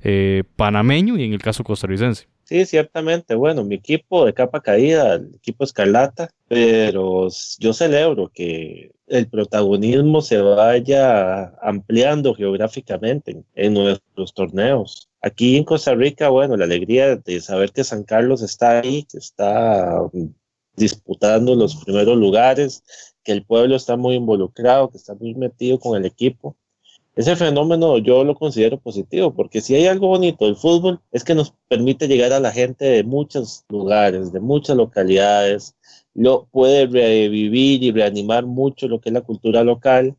[0.01, 2.27] eh, panameño y en el caso costarricense.
[2.45, 3.35] Sí, ciertamente.
[3.35, 7.27] Bueno, mi equipo de capa caída, el equipo Escarlata, pero
[7.59, 15.09] yo celebro que el protagonismo se vaya ampliando geográficamente en, nuestros torneos.
[15.21, 19.17] Aquí en Costa Rica, bueno, la alegría de saber que San Carlos está ahí, que
[19.17, 19.99] está
[20.77, 22.83] disputando los primeros lugares,
[23.23, 26.55] que el pueblo está muy involucrado, que está muy metido con el equipo
[27.17, 31.33] ese fenómeno yo lo considero positivo, porque si hay algo bonito del fútbol es que
[31.33, 35.75] nos permite llegar a la gente de muchos lugares, de muchas localidades,
[36.13, 40.15] lo puede revivir y reanimar mucho lo que es la cultura local.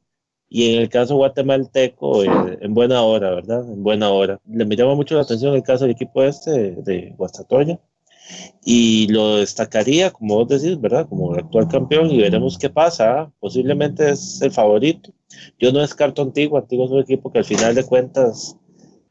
[0.49, 3.65] Y en el caso guatemalteco, eh, en buena hora, ¿verdad?
[3.71, 4.41] En buena hora.
[4.49, 7.79] Le me llama mucho la atención el caso del equipo este de, Guastatoya,
[8.65, 11.09] y lo destacaría, como vos decís, ¿verdad?
[11.09, 13.33] Como actual campeón y veremos qué pasa.
[13.41, 15.13] Posiblemente es el favorito.
[15.59, 18.57] Yo no descarto Antigua, Antigua es un equipo que al final de cuentas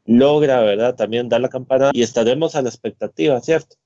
[0.04, 0.94] logra, ¿verdad?
[0.94, 3.76] También dar la campana y estaremos a la expectativa, ¿cierto?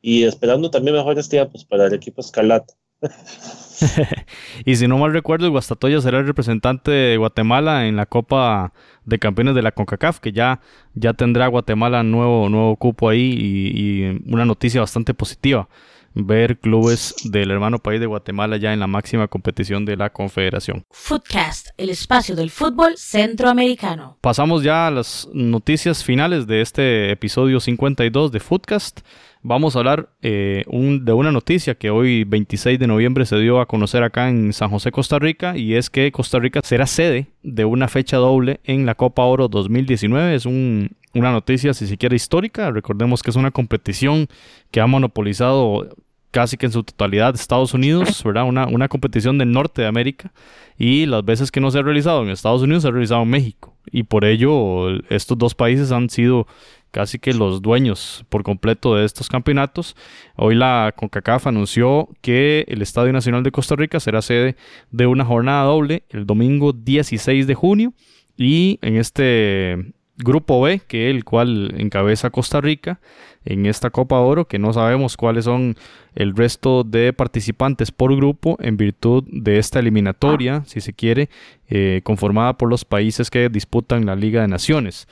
[0.00, 2.74] Y esperando también mejores tiempos para el equipo Escarlata.
[4.64, 8.72] y si no mal recuerdo, el Guastatoya será el representante de Guatemala en la Copa
[9.04, 10.60] de Campeones de la CONCACAF, que ya,
[10.94, 15.68] ya tendrá Guatemala nuevo, nuevo cupo ahí y, y una noticia bastante positiva
[16.14, 20.84] ver clubes del hermano país de Guatemala ya en la máxima competición de la Confederación.
[20.90, 24.16] Footcast, el espacio del fútbol centroamericano.
[24.20, 29.00] Pasamos ya a las noticias finales de este episodio 52 de Footcast
[29.44, 33.66] vamos a hablar eh, de una noticia que hoy 26 de noviembre se dio a
[33.66, 37.64] conocer acá en San José, Costa Rica, y es que Costa Rica será sede de
[37.66, 40.34] una fecha doble en la Copa Oro 2019.
[40.34, 42.70] Es una noticia, si siquiera histórica.
[42.70, 44.28] Recordemos que es una competición
[44.70, 45.94] que ha monopolizado
[46.30, 48.44] casi que en su totalidad Estados Unidos, ¿verdad?
[48.44, 50.32] Una, una competición del norte de América
[50.78, 53.28] y las veces que no se ha realizado en Estados Unidos se ha realizado en
[53.28, 56.48] México y por ello estos dos países han sido
[56.94, 59.96] casi que los dueños por completo de estos campeonatos.
[60.36, 64.54] Hoy la CONCACAF anunció que el Estadio Nacional de Costa Rica será sede
[64.92, 67.94] de una jornada doble el domingo 16 de junio
[68.36, 73.00] y en este grupo B, que el cual encabeza Costa Rica
[73.44, 75.74] en esta Copa Oro, que no sabemos cuáles son
[76.14, 81.28] el resto de participantes por grupo en virtud de esta eliminatoria, si se quiere,
[81.68, 85.08] eh, conformada por los países que disputan la Liga de Naciones.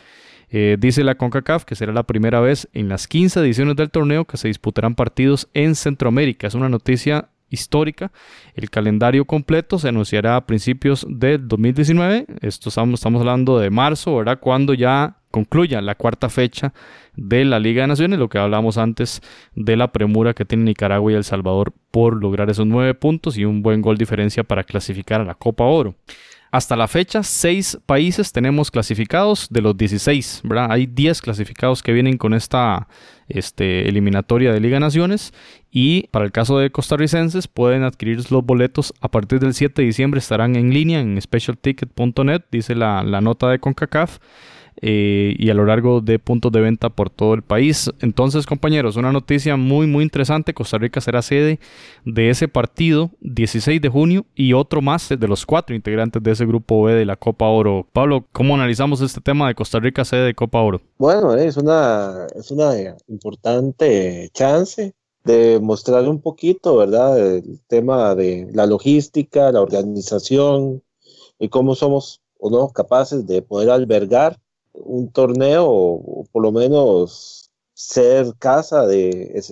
[0.55, 4.27] Eh, dice la CONCACAF que será la primera vez en las 15 ediciones del torneo
[4.27, 6.47] que se disputarán partidos en Centroamérica.
[6.47, 8.13] Es una noticia histórica.
[8.55, 12.27] El calendario completo se anunciará a principios del 2019.
[12.43, 14.41] Esto estamos, hablando de marzo, ¿verdad?
[14.41, 16.75] Cuando ya concluya la cuarta fecha
[17.17, 19.23] de la Liga de Naciones, lo que hablamos antes
[19.55, 23.47] de la premura que tiene Nicaragua y El Salvador por lograr esos nueve puntos y
[23.47, 25.95] un buen gol diferencia para clasificar a la Copa Oro.
[26.53, 30.67] Hasta la fecha, seis países tenemos clasificados de los 16, ¿verdad?
[30.71, 32.89] Hay 10 clasificados que vienen con esta
[33.27, 35.33] este, eliminatoria de Liga Naciones
[35.71, 39.87] y para el caso de costarricenses pueden adquirir los boletos a partir del 7 de
[39.87, 44.19] diciembre, estarán en línea en specialticket.net, dice la nota de CONCACAF.
[44.81, 47.91] Eh, y a lo largo de puntos de venta por todo el país.
[48.01, 50.55] Entonces, compañeros, una noticia muy, muy interesante.
[50.55, 51.61] Costa Rica será sede
[52.05, 56.47] de ese partido 16 de junio y otro más de los cuatro integrantes de ese
[56.47, 57.87] grupo B de la Copa Oro.
[57.93, 60.81] Pablo, ¿cómo analizamos este tema de Costa Rica sede de Copa Oro?
[60.99, 62.73] Bueno, es una, es una
[63.09, 64.95] importante chance
[65.25, 67.37] de mostrar un poquito, ¿verdad?
[67.37, 70.83] El tema de la logística, la organización
[71.39, 74.39] y cómo somos o no capaces de poder albergar
[74.75, 79.43] un torneo o, por lo menos ser casa de,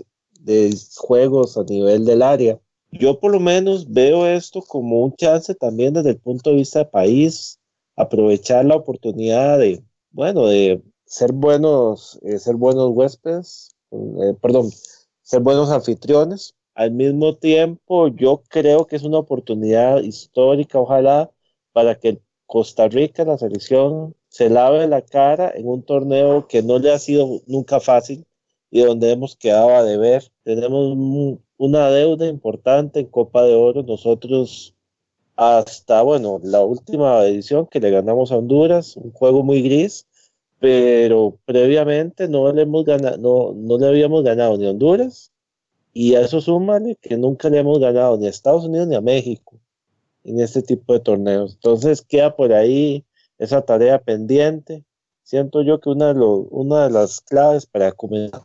[0.40, 2.58] de juegos a nivel del área.
[2.92, 6.80] Yo por lo menos veo esto como un chance también desde el punto de vista
[6.80, 7.58] de país,
[7.96, 14.70] aprovechar la oportunidad de, bueno, de ser buenos, eh, ser buenos huéspedes, eh, perdón,
[15.22, 21.30] ser buenos anfitriones al mismo tiempo yo creo que es una oportunidad histórica, ojalá,
[21.72, 26.78] para que Costa Rica, la selección, se lave la cara en un torneo que no
[26.78, 28.24] le ha sido nunca fácil
[28.70, 30.22] y donde hemos quedado a deber.
[30.44, 30.96] Tenemos
[31.56, 33.82] una deuda importante en Copa de Oro.
[33.82, 34.74] Nosotros
[35.34, 40.06] hasta, bueno, la última edición que le ganamos a Honduras, un juego muy gris,
[40.60, 45.32] pero previamente no le, hemos ganado, no, no le habíamos ganado ni a Honduras
[45.92, 49.00] y a eso súmale que nunca le hemos ganado ni a Estados Unidos ni a
[49.00, 49.58] México
[50.22, 51.54] en este tipo de torneos.
[51.54, 53.04] Entonces queda por ahí
[53.40, 54.84] esa tarea pendiente.
[55.24, 58.42] Siento yo que una de, las claves para comenzar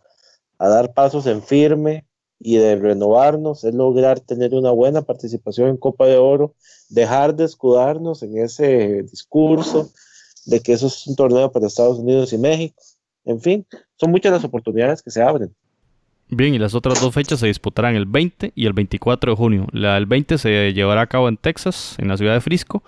[0.58, 2.06] a dar pasos en firme
[2.40, 6.54] y de renovarnos es lograr tener una buena participación en Copa de Oro,
[6.90, 9.92] dejar de escudarnos en ese discurso
[10.46, 12.82] de que eso es un torneo para Estados Unidos y México.
[13.26, 13.66] En fin,
[14.00, 15.54] son muchas las oportunidades que se abren.
[16.30, 19.68] Bien, y las otras dos fechas se disputarán el 20 y el 24 de junio.
[19.74, 22.84] La del 20 se llevará a cabo en Texas, en la ciudad de Frisco,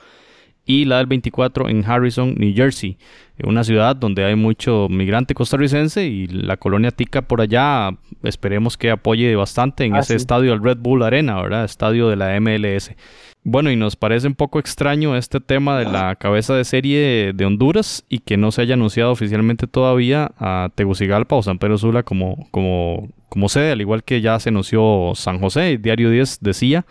[0.67, 2.97] y la del 24 en Harrison, New Jersey,
[3.43, 7.91] una ciudad donde hay mucho migrante costarricense y la colonia tica por allá
[8.23, 11.63] esperemos que apoye bastante en ah, ese estadio, el Red Bull Arena, ¿verdad?
[11.63, 12.91] Estadio de la MLS.
[13.43, 17.45] Bueno, y nos parece un poco extraño este tema de la cabeza de serie de
[17.45, 22.03] Honduras y que no se haya anunciado oficialmente todavía a Tegucigalpa o San Pedro Sula
[22.03, 25.71] como, como, como sede, al igual que ya se anunció San José.
[25.71, 26.85] El diario 10 decía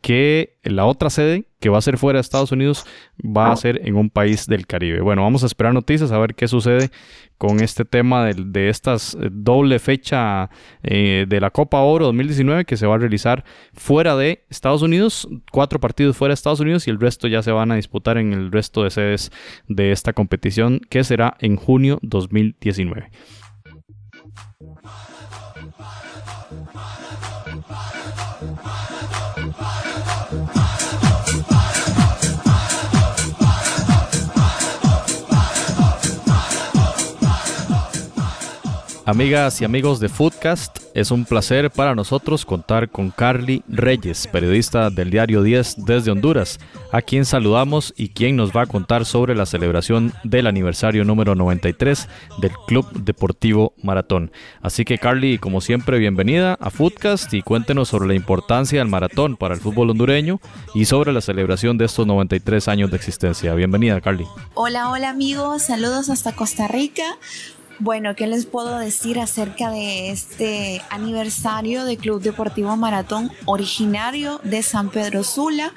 [0.00, 2.86] que la otra sede que va a ser fuera de Estados Unidos
[3.24, 5.00] va a ser en un país del Caribe.
[5.02, 6.90] Bueno, vamos a esperar noticias a ver qué sucede
[7.36, 10.48] con este tema de, de esta eh, doble fecha
[10.82, 13.44] eh, de la Copa Oro 2019 que se va a realizar
[13.74, 17.52] fuera de Estados Unidos, cuatro partidos fuera de Estados Unidos y el resto ya se
[17.52, 19.30] van a disputar en el resto de sedes
[19.68, 23.10] de esta competición que será en junio 2019.
[39.10, 44.88] Amigas y amigos de Foodcast, es un placer para nosotros contar con Carly Reyes, periodista
[44.88, 46.60] del diario 10 desde Honduras,
[46.92, 51.34] a quien saludamos y quien nos va a contar sobre la celebración del aniversario número
[51.34, 52.08] 93
[52.38, 54.30] del Club Deportivo Maratón.
[54.62, 59.36] Así que Carly, como siempre, bienvenida a Foodcast y cuéntenos sobre la importancia del maratón
[59.36, 60.40] para el fútbol hondureño
[60.72, 63.54] y sobre la celebración de estos 93 años de existencia.
[63.54, 64.28] Bienvenida, Carly.
[64.54, 67.02] Hola, hola amigos, saludos hasta Costa Rica.
[67.82, 74.62] Bueno, ¿qué les puedo decir acerca de este aniversario de Club Deportivo Maratón, originario de
[74.62, 75.72] San Pedro Sula,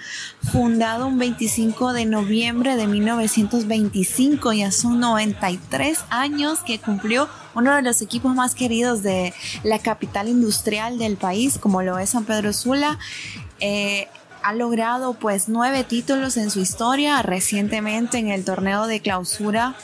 [0.52, 7.82] fundado un 25 de noviembre de 1925, ya son 93 años que cumplió uno de
[7.82, 12.52] los equipos más queridos de la capital industrial del país, como lo es San Pedro
[12.52, 13.00] Sula.
[13.62, 14.10] Eh,
[14.44, 19.78] ha logrado pues nueve títulos en su historia, recientemente en el torneo de clausura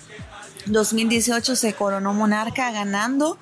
[0.65, 3.37] 2018 se coronó monarca ganando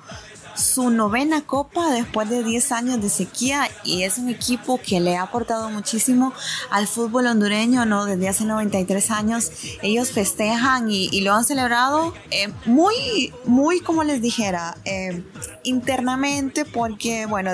[0.58, 5.16] su novena copa después de 10 años de sequía y es un equipo que le
[5.16, 6.32] ha aportado muchísimo
[6.70, 8.04] al fútbol hondureño, ¿no?
[8.04, 9.50] Desde hace 93 años
[9.82, 15.22] ellos festejan y, lo han celebrado eh, muy, muy como les dijera, eh,
[15.64, 17.50] internamente porque, bueno,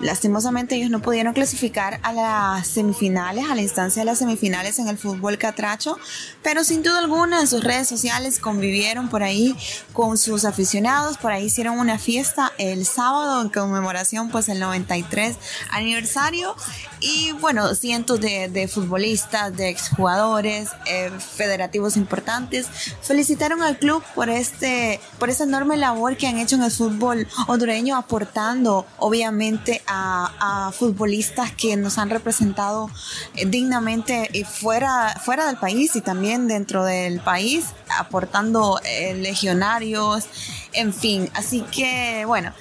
[0.00, 4.88] lastimosamente ellos no pudieron clasificar a las semifinales, a la instancia de las semifinales en
[4.88, 5.96] el fútbol catracho,
[6.42, 9.56] pero sin duda alguna en sus redes sociales convivieron por ahí
[9.92, 12.27] con sus aficionados, por ahí hicieron una fiesta
[12.58, 15.36] el sábado en conmemoración pues el 93
[15.70, 16.54] aniversario.
[17.00, 22.66] Y bueno, cientos de, futbolistas, de exjugadores, eh, federativos importantes
[23.02, 27.26] felicitaron al club por este por esta enorme labor que han hecho en el fútbol
[27.46, 32.90] hondureño aportando obviamente a, futbolistas que nos han representado
[33.34, 37.66] eh, dignamente y fuera, fuera del país y también dentro del país
[37.98, 40.24] aportando eh, legionarios
[40.72, 42.52] en fin, así que bueno,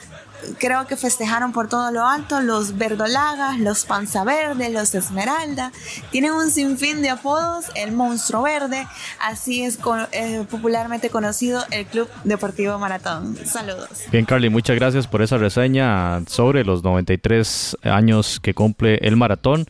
[0.59, 5.71] creo que festejaron por todo lo alto los verdolagas, los panza verde, los esmeralda.
[6.11, 8.88] Tienen un sinfín de apodos, el monstruo verde,
[9.19, 9.79] así es
[10.11, 13.38] eh, popularmente conocido el Club Deportivo Maratón.
[13.45, 13.89] Saludos.
[14.11, 19.65] Bien, Carly, muchas gracias por esa reseña sobre los 93 años que cumple el maratón.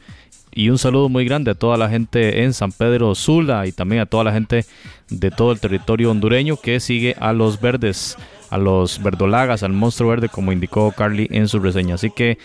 [0.58, 4.02] Y un saludo muy grande a toda la gente en San Pedro Sula y también
[4.02, 4.66] a toda la gente
[5.08, 8.18] de todo el territorio hondureño que sigue a los verdes,
[8.50, 11.94] a los verdolagas, al monstruo verde, como indicó Carly en su reseña.
[11.94, 12.40] Así que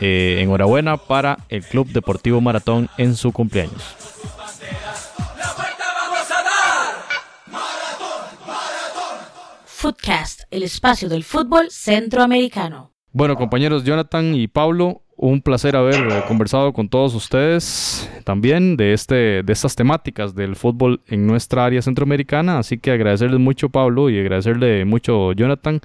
[0.00, 3.82] eh, enhorabuena para el Club Deportivo Maratón en su cumpleaños.
[9.64, 12.92] Footcast, el espacio del fútbol centroamericano.
[13.10, 18.92] Bueno, compañeros Jonathan y Pablo, un placer haber eh, conversado con todos ustedes también de,
[18.92, 22.58] este, de estas temáticas del fútbol en nuestra área centroamericana.
[22.58, 25.80] Así que agradecerles mucho, Pablo, y agradecerle mucho, Jonathan,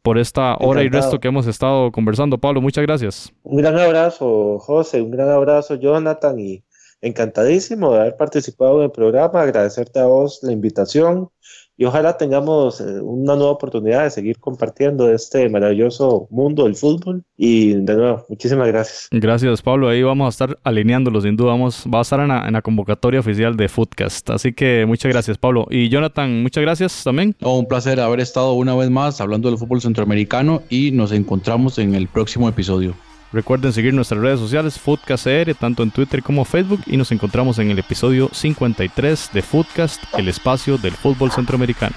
[0.00, 2.38] por esta hora y resto que hemos estado conversando.
[2.38, 3.32] Pablo, muchas gracias.
[3.42, 6.64] Un gran abrazo, José, un gran abrazo, Jonathan, y
[7.02, 9.42] encantadísimo de haber participado en el programa.
[9.42, 11.28] Agradecerte a vos la invitación
[11.76, 17.24] y ojalá tengamos eh, una nueva oportunidad de seguir compartiendo este maravilloso mundo del fútbol.
[17.36, 19.08] Y de nuevo, muchísimas gracias.
[19.10, 19.88] Gracias, Pablo.
[19.88, 21.52] Ahí vamos a estar alineándolo, sin duda.
[21.52, 24.30] Vamos, va a estar en la, convocatoria oficial de Footcast.
[24.30, 25.66] Así que muchas gracias, Pablo.
[25.70, 27.34] Y Jonathan, muchas gracias también.
[27.40, 31.94] un placer haber estado una vez más hablando del fútbol centroamericano y nos encontramos en
[31.94, 32.94] el próximo episodio.
[33.32, 37.70] Recuerden seguir nuestras redes sociales, FoodcastCR, tanto en Twitter como Facebook, y nos encontramos en
[37.70, 41.96] el episodio 53 de Foodcast, el espacio del fútbol centroamericano.